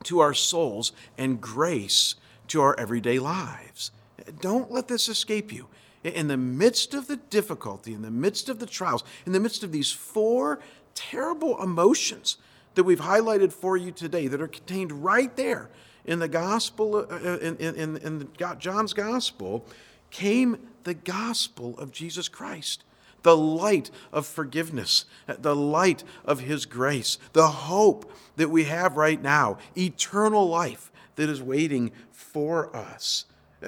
to 0.03 0.19
our 0.19 0.35
souls 0.35 0.91
and 1.17 1.41
grace 1.41 2.17
to 2.49 2.61
our 2.61 2.75
everyday 2.77 3.21
lives. 3.21 3.93
Don't 4.41 4.73
let 4.73 4.89
this 4.89 5.09
escape 5.09 5.53
you. 5.53 5.69
In 6.03 6.27
the 6.27 6.37
midst 6.37 6.93
of 6.93 7.07
the 7.07 7.19
difficulty, 7.19 7.95
in 7.95 8.03
the 8.03 8.11
midst 8.11 8.49
of 8.49 8.59
the 8.59 8.67
trials, 8.67 9.05
in 9.25 9.31
the 9.31 9.39
midst 9.39 9.63
of 9.63 9.71
these 9.71 9.93
four 9.93 10.59
terrible 10.97 11.63
emotions 11.63 12.37
that 12.75 12.83
we've 12.83 12.99
highlighted 12.99 13.53
for 13.53 13.77
you 13.77 13.93
today, 13.93 14.27
that 14.27 14.43
are 14.43 14.49
contained 14.49 15.05
right 15.05 15.37
there 15.37 15.71
in 16.05 16.19
the 16.19 16.27
gospel, 16.27 17.07
uh, 17.09 17.39
in, 17.39 17.57
in, 17.59 17.97
in 17.97 18.29
John's 18.59 18.93
gospel, 18.93 19.65
came 20.11 20.59
the 20.83 20.95
gospel 20.95 21.79
of 21.79 21.93
Jesus 21.93 22.27
Christ 22.29 22.83
the 23.23 23.37
light 23.37 23.91
of 24.13 24.27
forgiveness, 24.27 25.05
the 25.27 25.57
light 25.57 26.05
of 26.25 26.41
His 26.41 26.67
grace, 26.67 27.19
the 27.33 27.49
hope 27.49 28.11
that 28.37 28.51
we 28.51 28.65
have 28.65 28.97
right 28.97 29.21
now, 29.21 29.59
eternal 29.77 30.49
life 30.49 30.91
that 31.17 31.29
is 31.29 31.43
waiting 31.43 31.93
for 32.11 32.75
us. 32.75 33.27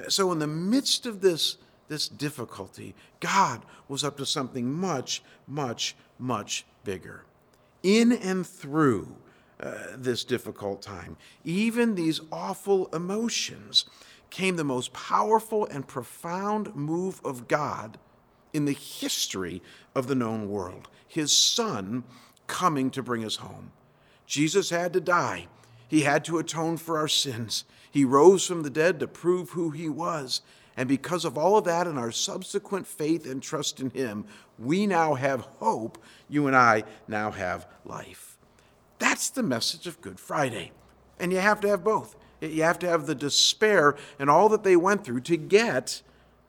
So, 0.09 0.31
in 0.31 0.39
the 0.39 0.47
midst 0.47 1.05
of 1.05 1.21
this, 1.21 1.57
this 1.87 2.07
difficulty, 2.07 2.95
God 3.19 3.63
was 3.87 4.03
up 4.03 4.17
to 4.17 4.25
something 4.25 4.71
much, 4.71 5.23
much, 5.47 5.95
much 6.19 6.65
bigger. 6.83 7.23
In 7.83 8.11
and 8.11 8.45
through 8.45 9.15
uh, 9.59 9.73
this 9.95 10.23
difficult 10.23 10.81
time, 10.81 11.15
even 11.43 11.95
these 11.95 12.19
awful 12.31 12.87
emotions 12.87 13.85
came 14.29 14.55
the 14.57 14.63
most 14.63 14.91
powerful 14.91 15.65
and 15.67 15.87
profound 15.87 16.75
move 16.75 17.21
of 17.23 17.47
God 17.47 17.97
in 18.55 18.65
the 18.65 18.73
history 18.73 19.61
of 19.93 20.07
the 20.07 20.15
known 20.15 20.49
world 20.49 20.87
his 21.15 21.31
son 21.31 22.03
coming 22.47 22.91
to 22.91 23.01
bring 23.01 23.23
us 23.23 23.37
home. 23.37 23.71
Jesus 24.25 24.69
had 24.69 24.91
to 24.93 24.99
die, 24.99 25.47
he 25.87 26.01
had 26.01 26.25
to 26.25 26.39
atone 26.39 26.77
for 26.77 26.97
our 26.97 27.07
sins. 27.07 27.63
He 27.91 28.03
rose 28.03 28.45
from 28.45 28.63
the 28.63 28.69
dead 28.69 28.99
to 28.99 29.07
prove 29.07 29.51
who 29.51 29.69
he 29.69 29.87
was. 29.87 30.41
And 30.75 30.89
because 30.89 31.23
of 31.23 31.37
all 31.37 31.57
of 31.57 31.63
that 31.63 31.87
and 31.87 31.97
our 31.97 32.11
subsequent 32.11 32.85
faith 32.85 33.25
and 33.25 33.41
trust 33.41 33.79
in 33.79 33.91
him, 33.91 34.25
we 34.59 34.85
now 34.85 35.13
have 35.13 35.41
hope. 35.59 35.97
You 36.27 36.47
and 36.47 36.55
I 36.55 36.83
now 37.07 37.31
have 37.31 37.65
life. 37.85 38.37
That's 38.99 39.29
the 39.29 39.43
message 39.43 39.87
of 39.87 40.01
Good 40.01 40.19
Friday. 40.19 40.73
And 41.17 41.31
you 41.31 41.37
have 41.37 41.61
to 41.61 41.69
have 41.69 41.85
both. 41.85 42.17
You 42.41 42.63
have 42.63 42.79
to 42.79 42.89
have 42.89 43.05
the 43.05 43.15
despair 43.15 43.95
and 44.19 44.29
all 44.29 44.49
that 44.49 44.63
they 44.63 44.75
went 44.75 45.05
through 45.05 45.21
to 45.21 45.37
get 45.37 46.01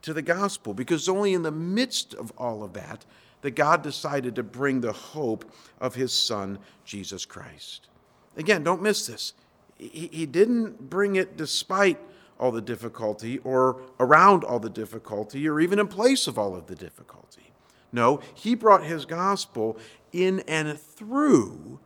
to 0.07 0.13
the 0.13 0.21
gospel, 0.21 0.73
because 0.73 1.09
only 1.09 1.33
in 1.33 1.43
the 1.43 1.51
midst 1.51 2.13
of 2.13 2.31
all 2.37 2.63
of 2.63 2.71
that 2.71 3.05
that 3.41 3.51
God 3.51 3.81
decided 3.81 4.35
to 4.35 4.43
bring 4.43 4.79
the 4.79 4.93
hope 4.93 5.43
of 5.81 5.95
his 5.95 6.13
son, 6.13 6.59
Jesus 6.85 7.25
Christ. 7.25 7.89
Again, 8.37 8.63
don't 8.63 8.81
miss 8.81 9.05
this. 9.05 9.33
He, 9.77 10.25
didn't 10.25 10.89
bring 10.89 11.17
it 11.17 11.35
despite 11.35 11.99
all 12.39 12.51
the 12.53 12.61
difficulty 12.61 13.39
or 13.39 13.81
around 13.99 14.45
all 14.45 14.59
the 14.59 14.69
difficulty 14.69 15.45
or 15.47 15.59
even 15.59 15.77
in 15.77 15.89
place 15.89 16.25
of 16.25 16.39
all 16.39 16.55
of 16.55 16.67
the 16.67 16.75
difficulty. 16.75 17.51
No, 17.91 18.21
he 18.33 18.55
brought 18.55 18.85
his 18.85 19.03
gospel 19.03 19.77
in 20.13 20.39
and 20.47 20.79
through 20.79 21.79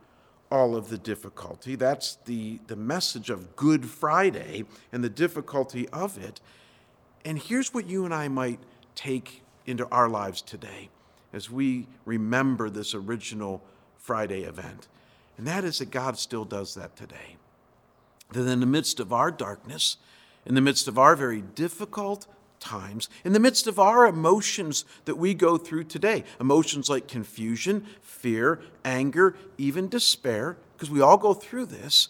all 0.48 0.76
of 0.76 0.90
the 0.90 0.98
difficulty. 0.98 1.74
That's 1.74 2.16
the, 2.24 2.60
the 2.68 2.76
message 2.76 3.30
of 3.30 3.56
Good 3.56 3.84
Friday 3.84 4.64
and 4.92 5.02
the 5.02 5.10
difficulty 5.10 5.88
of 5.88 6.16
it. 6.22 6.40
And 7.24 7.38
here's 7.38 7.72
what 7.72 7.86
you 7.86 8.04
and 8.04 8.14
I 8.14 8.28
might 8.28 8.60
take 8.94 9.42
into 9.66 9.86
our 9.88 10.08
lives 10.08 10.42
today 10.42 10.88
as 11.32 11.50
we 11.50 11.86
remember 12.04 12.68
this 12.68 12.94
original 12.94 13.62
Friday 13.96 14.42
event. 14.42 14.88
And 15.38 15.46
that 15.46 15.64
is 15.64 15.78
that 15.78 15.90
God 15.90 16.18
still 16.18 16.44
does 16.44 16.74
that 16.74 16.96
today. 16.96 17.36
That 18.32 18.46
in 18.46 18.60
the 18.60 18.66
midst 18.66 19.00
of 19.00 19.12
our 19.12 19.30
darkness, 19.30 19.96
in 20.44 20.54
the 20.54 20.60
midst 20.60 20.88
of 20.88 20.98
our 20.98 21.14
very 21.16 21.40
difficult 21.40 22.26
times, 22.58 23.08
in 23.24 23.32
the 23.32 23.40
midst 23.40 23.66
of 23.66 23.78
our 23.78 24.06
emotions 24.06 24.84
that 25.04 25.16
we 25.16 25.34
go 25.34 25.56
through 25.56 25.84
today, 25.84 26.24
emotions 26.40 26.88
like 26.88 27.08
confusion, 27.08 27.86
fear, 28.00 28.60
anger, 28.84 29.36
even 29.58 29.88
despair, 29.88 30.56
because 30.76 30.90
we 30.90 31.00
all 31.00 31.18
go 31.18 31.34
through 31.34 31.66
this, 31.66 32.08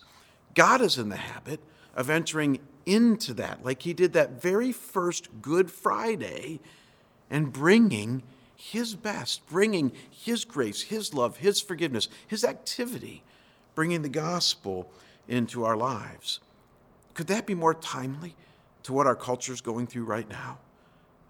God 0.54 0.80
is 0.80 0.98
in 0.98 1.08
the 1.08 1.16
habit 1.16 1.60
of 1.94 2.10
entering 2.10 2.58
into 2.86 3.34
that, 3.34 3.64
like 3.64 3.82
He 3.82 3.92
did 3.92 4.12
that 4.12 4.40
very 4.40 4.72
first 4.72 5.28
Good 5.40 5.70
Friday, 5.70 6.60
and 7.30 7.52
bringing 7.52 8.22
His 8.54 8.94
best, 8.94 9.46
bringing 9.48 9.92
His 10.10 10.44
grace, 10.44 10.82
His 10.82 11.14
love, 11.14 11.38
His 11.38 11.60
forgiveness, 11.60 12.08
His 12.26 12.44
activity, 12.44 13.22
bringing 13.74 14.02
the 14.02 14.08
gospel 14.08 14.90
into 15.28 15.64
our 15.64 15.76
lives. 15.76 16.40
Could 17.14 17.26
that 17.28 17.46
be 17.46 17.54
more 17.54 17.74
timely 17.74 18.34
to 18.82 18.92
what 18.92 19.06
our 19.06 19.16
culture 19.16 19.52
is 19.52 19.60
going 19.60 19.86
through 19.86 20.04
right 20.04 20.28
now? 20.28 20.58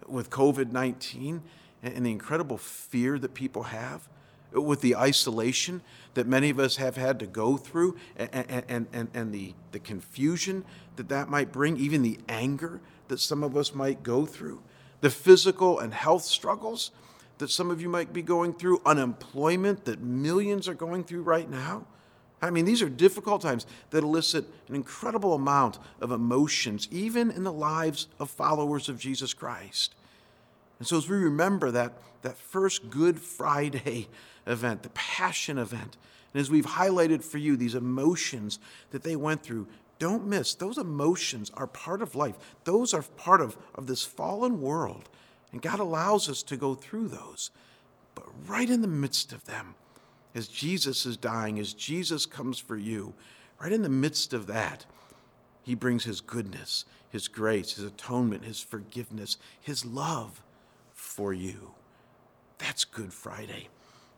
With 0.06 0.30
COVID 0.30 0.72
19 0.72 1.42
and 1.82 2.06
the 2.06 2.10
incredible 2.10 2.58
fear 2.58 3.18
that 3.18 3.34
people 3.34 3.64
have, 3.64 4.08
with 4.52 4.80
the 4.80 4.94
isolation 4.94 5.82
that 6.14 6.26
many 6.26 6.50
of 6.50 6.58
us 6.58 6.76
have 6.76 6.96
had 6.96 7.18
to 7.18 7.26
go 7.26 7.56
through, 7.56 7.96
and, 8.16 8.64
and, 8.68 8.86
and, 8.92 9.08
and 9.14 9.32
the, 9.32 9.54
the 9.72 9.78
confusion 9.78 10.64
that 10.97 11.09
that 11.09 11.28
might 11.28 11.52
bring, 11.52 11.77
even 11.77 12.02
the 12.02 12.19
anger 12.28 12.81
that 13.09 13.20
some 13.20 13.43
of 13.43 13.56
us 13.56 13.74
might 13.74 14.02
go 14.02 14.27
through, 14.27 14.62
the 15.01 15.10
physical 15.10 15.78
and 15.78 15.93
health 15.93 16.23
struggles 16.23 16.90
that 17.39 17.51
some 17.51 17.70
of 17.70 17.81
you 17.81 17.89
might 17.89 18.12
be 18.12 18.23
going 18.23 18.52
through, 18.52 18.81
unemployment 18.86 19.85
that 19.85 20.01
millions 20.01 20.69
are 20.69 20.74
going 20.74 21.02
through 21.02 21.23
right 21.23 21.51
now. 21.51 21.85
I 22.40 22.51
mean, 22.51 22.64
these 22.64 22.82
are 22.82 22.89
difficult 22.89 23.43
times 23.43 23.66
that 23.90 24.02
elicit 24.02 24.44
an 24.69 24.74
incredible 24.74 25.35
amount 25.35 25.78
of 26.01 26.10
emotions, 26.10 26.89
even 26.90 27.31
in 27.31 27.44
the 27.44 27.52
lives 27.52 28.09
of 28.19 28.31
followers 28.31 28.89
of 28.89 28.98
Jesus 28.98 29.32
Christ. 29.35 29.94
And 30.78 30.86
so, 30.86 30.97
as 30.97 31.09
we 31.09 31.16
remember 31.16 31.70
that, 31.70 31.93
that 32.23 32.36
first 32.36 32.90
Good 32.90 33.20
Friday 33.20 34.09
event, 34.47 34.82
the 34.82 34.90
Passion 34.90 35.59
event, 35.59 35.97
and 36.35 36.40
as 36.40 36.51
we've 36.51 36.66
highlighted 36.66 37.23
for 37.23 37.39
you 37.39 37.56
these 37.56 37.74
emotions 37.74 38.59
that 38.90 39.02
they 39.02 39.16
went 39.16 39.43
through, 39.43 39.69
don't 40.02 40.26
miss. 40.26 40.54
Those 40.54 40.78
emotions 40.78 41.52
are 41.54 41.68
part 41.68 42.02
of 42.02 42.16
life, 42.16 42.34
those 42.64 42.92
are 42.92 43.02
part 43.02 43.40
of, 43.40 43.56
of 43.76 43.86
this 43.86 44.02
fallen 44.02 44.60
world. 44.60 45.08
And 45.52 45.62
God 45.62 45.78
allows 45.78 46.28
us 46.28 46.42
to 46.44 46.56
go 46.56 46.74
through 46.74 47.06
those. 47.06 47.52
But 48.16 48.24
right 48.48 48.68
in 48.68 48.82
the 48.82 48.88
midst 48.88 49.32
of 49.32 49.44
them, 49.44 49.76
as 50.34 50.48
Jesus 50.48 51.06
is 51.06 51.16
dying, 51.16 51.60
as 51.60 51.72
Jesus 51.72 52.26
comes 52.26 52.58
for 52.58 52.76
you, 52.76 53.14
right 53.60 53.70
in 53.70 53.82
the 53.82 53.88
midst 53.88 54.32
of 54.32 54.48
that, 54.48 54.86
he 55.62 55.76
brings 55.76 56.02
his 56.02 56.20
goodness, 56.20 56.84
his 57.08 57.28
grace, 57.28 57.74
his 57.74 57.84
atonement, 57.84 58.44
his 58.44 58.60
forgiveness, 58.60 59.36
his 59.60 59.84
love 59.84 60.42
for 60.94 61.32
you. 61.32 61.74
That's 62.58 62.84
Good 62.84 63.12
Friday. 63.12 63.68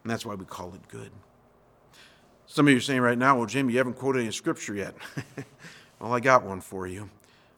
And 0.02 0.10
that's 0.10 0.24
why 0.24 0.34
we 0.34 0.46
call 0.46 0.72
it 0.72 0.88
good. 0.88 1.10
Some 2.46 2.66
of 2.66 2.72
you 2.72 2.78
are 2.78 2.82
saying 2.82 3.00
right 3.00 3.16
now, 3.16 3.36
well, 3.36 3.46
Jim, 3.46 3.70
you 3.70 3.78
haven't 3.78 3.96
quoted 3.96 4.20
any 4.20 4.30
scripture 4.30 4.74
yet. 4.74 4.94
well, 5.98 6.12
I 6.12 6.20
got 6.20 6.44
one 6.44 6.60
for 6.60 6.86
you. 6.86 7.08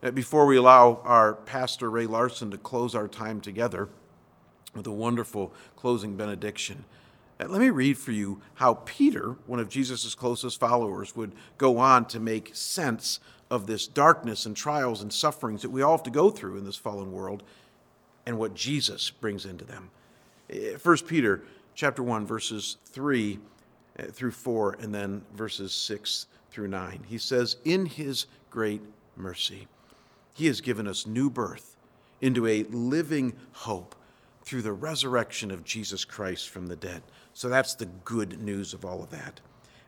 Uh, 0.03 0.13
before 0.13 0.47
we 0.47 0.57
allow 0.57 1.01
our 1.05 1.35
pastor, 1.35 1.91
Ray 1.91 2.07
Larson, 2.07 2.51
to 2.53 2.59
close 2.59 2.95
our 2.95 3.09
time 3.09 3.41
together 3.41 3.89
with 4.75 4.87
a 4.87 4.93
wonderful 4.93 5.53
closing 5.75 6.17
benediction, 6.17 6.85
uh, 7.41 7.47
let 7.49 7.61
me 7.61 7.71
read 7.71 7.99
for 7.99 8.13
you 8.13 8.41
how 8.55 8.75
Peter, 8.85 9.37
one 9.47 9.59
of 9.59 9.69
Jesus' 9.69 10.15
closest 10.15 10.61
followers, 10.61 11.17
would 11.17 11.33
go 11.59 11.79
on 11.79 12.05
to 12.07 12.21
make 12.21 12.55
sense 12.55 13.19
of 13.51 13.67
this 13.67 13.89
darkness 13.89 14.47
and 14.47 14.57
trials 14.57 15.03
and 15.03 15.13
sufferings 15.13 15.63
that 15.63 15.71
we 15.71 15.83
all 15.83 15.97
have 15.97 16.05
to 16.05 16.11
go 16.11 16.31
through 16.31 16.59
in 16.59 16.65
this 16.65 16.77
fallen 16.77 17.13
world 17.13 17.43
and 18.25 18.39
what 18.39 18.55
Jesus 18.55 19.11
brings 19.11 19.45
into 19.45 19.65
them. 19.65 19.91
1 20.49 20.79
uh, 20.87 20.97
Peter 21.07 21.43
chapter 21.75 22.03
1 22.03 22.25
verses 22.25 22.77
3 22.87 23.35
uh, 23.35 23.39
through 24.13 24.31
4 24.31 24.77
and 24.81 24.95
then 24.95 25.25
verses 25.35 25.73
6 25.73 26.27
through 26.51 26.69
9. 26.69 27.05
He 27.07 27.19
says, 27.19 27.57
"In 27.65 27.87
his 27.87 28.27
great 28.51 28.83
mercy, 29.17 29.69
he 30.35 30.47
has 30.47 30.61
given 30.61 30.87
us 30.87 31.07
new 31.07 31.31
birth 31.31 31.77
into 32.21 32.47
a 32.47 32.65
living 32.65 33.35
hope 33.53 33.95
through 34.43 34.63
the 34.63 34.73
resurrection 34.73 35.51
of 35.51 35.65
Jesus 35.65 36.05
Christ 36.05 36.49
from 36.49 36.67
the 36.67 36.77
dead." 36.77 37.03
So 37.33 37.49
that's 37.49 37.75
the 37.75 37.87
good 37.87 38.41
news 38.41 38.73
of 38.73 38.85
all 38.85 39.03
of 39.03 39.11
that. 39.11 39.41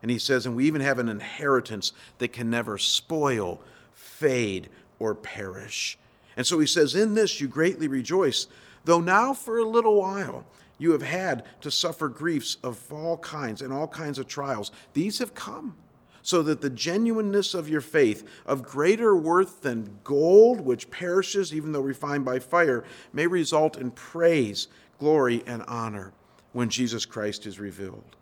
And 0.03 0.11
he 0.11 0.19
says, 0.19 0.47
and 0.47 0.55
we 0.55 0.67
even 0.67 0.81
have 0.81 0.99
an 0.99 1.09
inheritance 1.09 1.93
that 2.19 2.33
can 2.33 2.51
never 2.51 2.79
spoil, 2.79 3.61
fade, 3.93 4.69
or 4.99 5.15
perish. 5.15 5.99
And 6.37 6.47
so 6.47 6.59
he 6.59 6.67
says, 6.67 6.95
In 6.95 7.15
this 7.15 7.41
you 7.41 7.49
greatly 7.49 7.89
rejoice, 7.89 8.47
though 8.85 9.01
now 9.01 9.35
for 9.35 9.59
a 9.59 9.65
little 9.65 9.97
while 9.97 10.47
you 10.79 10.93
have 10.93 11.03
had 11.03 11.45
to 11.61 11.71
suffer 11.71 12.09
griefs 12.09 12.57
of 12.63 12.93
all 12.93 13.19
kinds 13.19 13.63
and 13.63 13.73
all 13.73 13.89
kinds 13.89 14.19
of 14.19 14.27
trials. 14.27 14.71
These 14.95 15.19
have 15.19 15.35
come 15.35 15.77
so 16.23 16.43
that 16.43 16.61
the 16.61 16.71
genuineness 16.71 17.55
of 17.55 17.69
your 17.69 17.81
faith, 17.81 18.29
of 18.45 18.63
greater 18.63 19.17
worth 19.17 19.63
than 19.63 19.99
gold, 20.05 20.61
which 20.61 20.91
perishes 20.91 21.55
even 21.55 21.73
though 21.73 21.81
refined 21.81 22.25
by 22.25 22.39
fire, 22.39 22.85
may 23.13 23.27
result 23.27 23.79
in 23.79 23.91
praise, 23.91 24.69
glory, 24.99 25.43
and 25.47 25.63
honor 25.67 26.13
when 26.53 26.69
Jesus 26.69 27.07
Christ 27.07 27.47
is 27.47 27.59
revealed. 27.59 28.17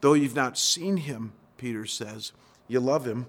Though 0.00 0.14
you've 0.14 0.36
not 0.36 0.58
seen 0.58 0.98
him, 0.98 1.32
Peter 1.56 1.86
says, 1.86 2.32
you 2.68 2.78
love 2.78 3.04
him. 3.04 3.26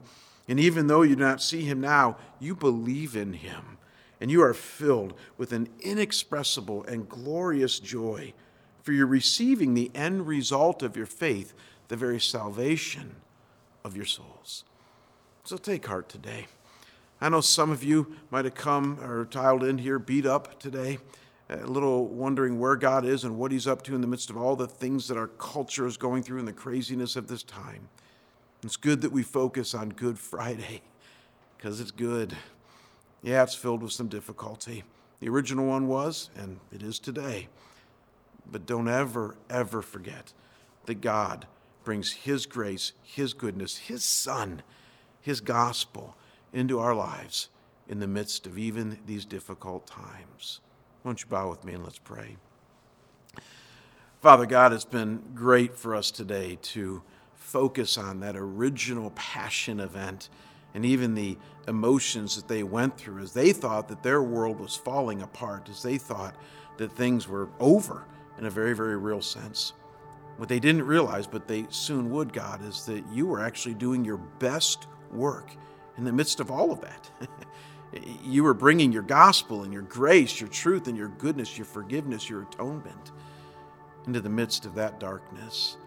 And 0.47 0.59
even 0.59 0.87
though 0.87 1.01
you 1.01 1.15
do 1.15 1.23
not 1.23 1.41
see 1.41 1.61
him 1.61 1.81
now, 1.81 2.17
you 2.39 2.55
believe 2.55 3.15
in 3.15 3.33
him. 3.33 3.77
And 4.19 4.29
you 4.29 4.43
are 4.43 4.53
filled 4.53 5.15
with 5.37 5.51
an 5.51 5.67
inexpressible 5.79 6.83
and 6.83 7.09
glorious 7.09 7.79
joy, 7.79 8.33
for 8.81 8.91
you're 8.91 9.07
receiving 9.07 9.73
the 9.73 9.91
end 9.93 10.27
result 10.27 10.81
of 10.83 10.97
your 10.97 11.05
faith, 11.05 11.53
the 11.87 11.95
very 11.95 12.19
salvation 12.19 13.15
of 13.83 13.95
your 13.95 14.05
souls. 14.05 14.63
So 15.43 15.57
take 15.57 15.85
heart 15.85 16.09
today. 16.09 16.47
I 17.19 17.29
know 17.29 17.41
some 17.41 17.71
of 17.71 17.83
you 17.83 18.15
might 18.31 18.45
have 18.45 18.55
come 18.55 18.99
or 19.03 19.25
tiled 19.25 19.63
in 19.63 19.77
here 19.77 19.99
beat 19.99 20.25
up 20.25 20.59
today 20.59 20.97
a 21.51 21.67
little 21.67 22.07
wondering 22.07 22.59
where 22.59 22.75
God 22.75 23.05
is 23.05 23.23
and 23.23 23.37
what 23.37 23.51
He's 23.51 23.67
up 23.67 23.81
to 23.83 23.95
in 23.95 24.01
the 24.01 24.07
midst 24.07 24.29
of 24.29 24.37
all 24.37 24.55
the 24.55 24.67
things 24.67 25.07
that 25.07 25.17
our 25.17 25.27
culture 25.27 25.85
is 25.85 25.97
going 25.97 26.23
through 26.23 26.39
and 26.39 26.47
the 26.47 26.53
craziness 26.53 27.15
of 27.15 27.27
this 27.27 27.43
time. 27.43 27.89
It's 28.63 28.77
good 28.77 29.01
that 29.01 29.11
we 29.11 29.23
focus 29.23 29.73
on 29.73 29.89
Good 29.89 30.17
Friday 30.17 30.81
because 31.57 31.81
it's 31.81 31.91
good. 31.91 32.35
Yeah, 33.21 33.43
it's 33.43 33.55
filled 33.55 33.83
with 33.83 33.91
some 33.91 34.07
difficulty. 34.07 34.83
The 35.19 35.29
original 35.29 35.67
one 35.67 35.87
was, 35.87 36.29
and 36.35 36.59
it 36.71 36.81
is 36.81 36.99
today. 36.99 37.49
But 38.49 38.65
don't 38.65 38.87
ever, 38.87 39.35
ever 39.49 39.81
forget 39.81 40.33
that 40.85 41.01
God 41.01 41.47
brings 41.83 42.11
His 42.11 42.45
grace, 42.45 42.93
His 43.03 43.33
goodness, 43.33 43.77
His 43.77 44.03
Son, 44.03 44.61
His 45.19 45.41
gospel 45.41 46.15
into 46.53 46.79
our 46.79 46.95
lives 46.95 47.49
in 47.87 47.99
the 47.99 48.07
midst 48.07 48.45
of 48.45 48.57
even 48.57 48.99
these 49.05 49.25
difficult 49.25 49.87
times. 49.87 50.59
Won't 51.03 51.21
you 51.21 51.27
bow 51.27 51.49
with 51.49 51.63
me 51.65 51.73
and 51.73 51.83
let's 51.83 51.99
pray? 51.99 52.37
Father 54.21 54.45
God, 54.45 54.71
it's 54.71 54.85
been 54.85 55.23
great 55.33 55.75
for 55.75 55.95
us 55.95 56.11
today 56.11 56.59
to 56.61 57.01
focus 57.33 57.97
on 57.97 58.19
that 58.19 58.35
original 58.35 59.09
passion 59.11 59.79
event 59.79 60.29
and 60.73 60.85
even 60.85 61.15
the 61.15 61.37
emotions 61.67 62.35
that 62.35 62.47
they 62.47 62.63
went 62.63 62.97
through 62.97 63.21
as 63.21 63.33
they 63.33 63.51
thought 63.51 63.87
that 63.87 64.03
their 64.03 64.21
world 64.21 64.59
was 64.59 64.75
falling 64.75 65.21
apart, 65.21 65.67
as 65.69 65.83
they 65.83 65.97
thought 65.97 66.35
that 66.77 66.91
things 66.93 67.27
were 67.27 67.49
over 67.59 68.05
in 68.41 68.47
a 68.47 68.49
very, 68.49 68.75
very 68.75 68.97
real 68.97 69.21
sense. 69.21 69.73
What 70.37 70.49
they 70.49 70.59
didn't 70.59 70.83
realize, 70.83 71.27
but 71.27 71.47
they 71.47 71.67
soon 71.69 72.09
would, 72.09 72.33
God, 72.33 72.65
is 72.67 72.85
that 72.87 73.05
you 73.13 73.27
were 73.27 73.39
actually 73.39 73.75
doing 73.75 74.03
your 74.03 74.17
best 74.17 74.87
work 75.11 75.51
in 75.97 76.03
the 76.03 76.11
midst 76.11 76.39
of 76.39 76.49
all 76.49 76.71
of 76.71 76.81
that. 76.81 77.11
you 78.23 78.43
were 78.43 78.55
bringing 78.55 78.91
your 78.91 79.03
gospel 79.03 79.63
and 79.63 79.71
your 79.71 79.83
grace, 79.83 80.41
your 80.41 80.49
truth 80.49 80.87
and 80.87 80.97
your 80.97 81.09
goodness, 81.09 81.57
your 81.57 81.65
forgiveness, 81.65 82.29
your 82.29 82.41
atonement 82.41 83.11
into 84.07 84.19
the 84.19 84.29
midst 84.29 84.65
of 84.65 84.73
that 84.73 84.99
darkness. 84.99 85.77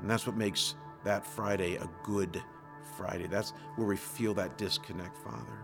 And 0.00 0.08
that's 0.08 0.26
what 0.26 0.36
makes 0.36 0.76
that 1.02 1.26
Friday 1.26 1.74
a 1.74 1.88
good 2.04 2.40
Friday. 2.96 3.26
That's 3.26 3.52
where 3.74 3.88
we 3.88 3.96
feel 3.96 4.34
that 4.34 4.56
disconnect, 4.56 5.18
Father. 5.18 5.58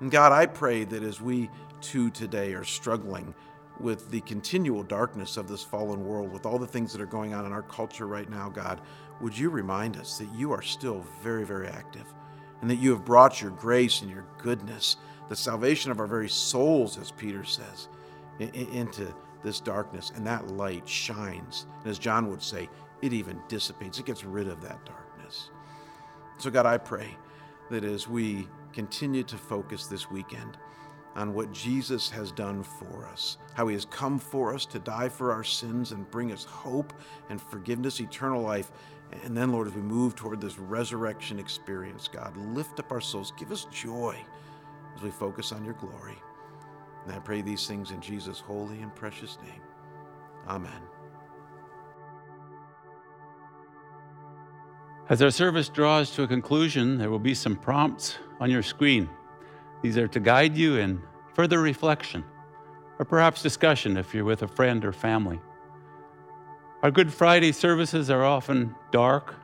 And 0.00 0.10
God, 0.10 0.32
I 0.32 0.44
pray 0.44 0.84
that 0.84 1.02
as 1.02 1.22
we 1.22 1.48
too 1.80 2.10
today 2.10 2.52
are 2.52 2.64
struggling 2.64 3.34
with 3.82 4.10
the 4.10 4.20
continual 4.22 4.82
darkness 4.82 5.36
of 5.36 5.48
this 5.48 5.62
fallen 5.62 6.06
world, 6.06 6.32
with 6.32 6.46
all 6.46 6.58
the 6.58 6.66
things 6.66 6.92
that 6.92 7.00
are 7.00 7.06
going 7.06 7.34
on 7.34 7.44
in 7.44 7.52
our 7.52 7.62
culture 7.62 8.06
right 8.06 8.30
now, 8.30 8.48
God, 8.48 8.80
would 9.20 9.36
you 9.36 9.50
remind 9.50 9.96
us 9.96 10.18
that 10.18 10.32
you 10.34 10.52
are 10.52 10.62
still 10.62 11.04
very, 11.22 11.44
very 11.44 11.68
active 11.68 12.06
and 12.60 12.70
that 12.70 12.76
you 12.76 12.90
have 12.90 13.04
brought 13.04 13.42
your 13.42 13.50
grace 13.50 14.02
and 14.02 14.10
your 14.10 14.24
goodness, 14.38 14.96
the 15.28 15.36
salvation 15.36 15.90
of 15.90 16.00
our 16.00 16.06
very 16.06 16.28
souls, 16.28 16.96
as 16.96 17.10
Peter 17.10 17.44
says, 17.44 17.88
into 18.38 19.12
this 19.42 19.60
darkness. 19.60 20.12
And 20.14 20.26
that 20.26 20.48
light 20.48 20.88
shines. 20.88 21.66
And 21.82 21.90
as 21.90 21.98
John 21.98 22.30
would 22.30 22.42
say, 22.42 22.68
it 23.02 23.12
even 23.12 23.42
dissipates, 23.48 23.98
it 23.98 24.06
gets 24.06 24.24
rid 24.24 24.48
of 24.48 24.62
that 24.62 24.84
darkness. 24.84 25.50
So, 26.38 26.50
God, 26.50 26.66
I 26.66 26.78
pray 26.78 27.16
that 27.70 27.84
as 27.84 28.06
we 28.06 28.48
continue 28.72 29.24
to 29.24 29.36
focus 29.36 29.86
this 29.86 30.10
weekend 30.10 30.56
on 31.14 31.34
what 31.34 31.52
Jesus 31.52 32.08
has 32.10 32.32
done 32.32 32.62
for 32.62 33.06
us, 33.06 33.38
how 33.54 33.68
he 33.68 33.74
has 33.74 33.84
come 33.84 34.18
for 34.18 34.54
us 34.54 34.64
to 34.66 34.78
die 34.78 35.08
for 35.08 35.32
our 35.32 35.44
sins 35.44 35.92
and 35.92 36.10
bring 36.10 36.32
us 36.32 36.44
hope 36.44 36.92
and 37.28 37.40
forgiveness, 37.40 38.00
eternal 38.00 38.42
life. 38.42 38.72
And 39.24 39.36
then, 39.36 39.52
Lord, 39.52 39.68
as 39.68 39.74
we 39.74 39.82
move 39.82 40.14
toward 40.14 40.40
this 40.40 40.58
resurrection 40.58 41.38
experience, 41.38 42.08
God, 42.08 42.36
lift 42.36 42.80
up 42.80 42.90
our 42.90 43.00
souls, 43.00 43.32
give 43.38 43.52
us 43.52 43.66
joy 43.70 44.16
as 44.96 45.02
we 45.02 45.10
focus 45.10 45.52
on 45.52 45.64
your 45.64 45.74
glory. 45.74 46.18
And 47.04 47.14
I 47.14 47.18
pray 47.18 47.42
these 47.42 47.66
things 47.66 47.90
in 47.90 48.00
Jesus' 48.00 48.40
holy 48.40 48.80
and 48.80 48.94
precious 48.94 49.36
name. 49.44 49.60
Amen. 50.48 50.80
As 55.08 55.20
our 55.20 55.30
service 55.30 55.68
draws 55.68 56.10
to 56.12 56.22
a 56.22 56.26
conclusion, 56.26 56.96
there 56.96 57.10
will 57.10 57.18
be 57.18 57.34
some 57.34 57.56
prompts 57.56 58.16
on 58.40 58.50
your 58.50 58.62
screen. 58.62 59.10
These 59.82 59.98
are 59.98 60.08
to 60.08 60.20
guide 60.20 60.56
you 60.56 60.76
in 60.76 61.02
further 61.34 61.60
reflection 61.60 62.24
or 62.98 63.04
perhaps 63.04 63.42
discussion 63.42 63.96
if 63.96 64.14
you're 64.14 64.24
with 64.24 64.42
a 64.42 64.48
friend 64.48 64.84
or 64.84 64.92
family. 64.92 65.40
Our 66.82 66.90
Good 66.90 67.12
Friday 67.12 67.52
services 67.52 68.10
are 68.10 68.24
often 68.24 68.74
dark, 68.90 69.34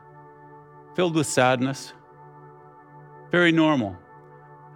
filled 0.95 1.15
with 1.15 1.27
sadness, 1.27 1.93
very 3.31 3.51
normal 3.51 3.97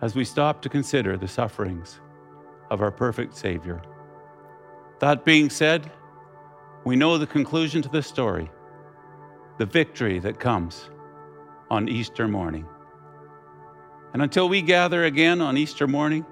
as 0.01 0.15
we 0.15 0.25
stop 0.25 0.61
to 0.61 0.69
consider 0.69 1.17
the 1.17 1.27
sufferings 1.27 2.01
of 2.69 2.81
our 2.81 2.91
perfect 2.91 3.35
Savior. 3.35 3.81
That 4.99 5.25
being 5.25 5.49
said, 5.49 5.91
we 6.85 6.95
know 6.95 7.17
the 7.17 7.27
conclusion 7.27 7.81
to 7.81 7.89
the 7.89 8.03
story 8.03 8.49
the 9.59 9.65
victory 9.67 10.17
that 10.17 10.39
comes 10.39 10.89
on 11.69 11.87
Easter 11.87 12.27
morning. 12.27 12.65
And 14.13 14.21
until 14.21 14.47
we 14.47 14.61
gather 14.61 15.05
again 15.05 15.41
on 15.41 15.57
Easter 15.57 15.87
morning, 15.87 16.25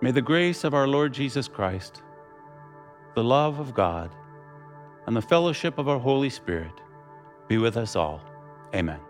may 0.00 0.10
the 0.10 0.22
grace 0.22 0.64
of 0.64 0.72
our 0.72 0.88
Lord 0.88 1.12
Jesus 1.12 1.46
Christ, 1.46 2.02
the 3.14 3.22
love 3.22 3.58
of 3.58 3.74
God, 3.74 4.10
and 5.06 5.14
the 5.14 5.22
fellowship 5.22 5.78
of 5.78 5.88
our 5.88 5.98
Holy 5.98 6.30
Spirit 6.30 6.72
be 7.46 7.58
with 7.58 7.76
us 7.76 7.94
all. 7.94 8.22
Amen. 8.74 9.00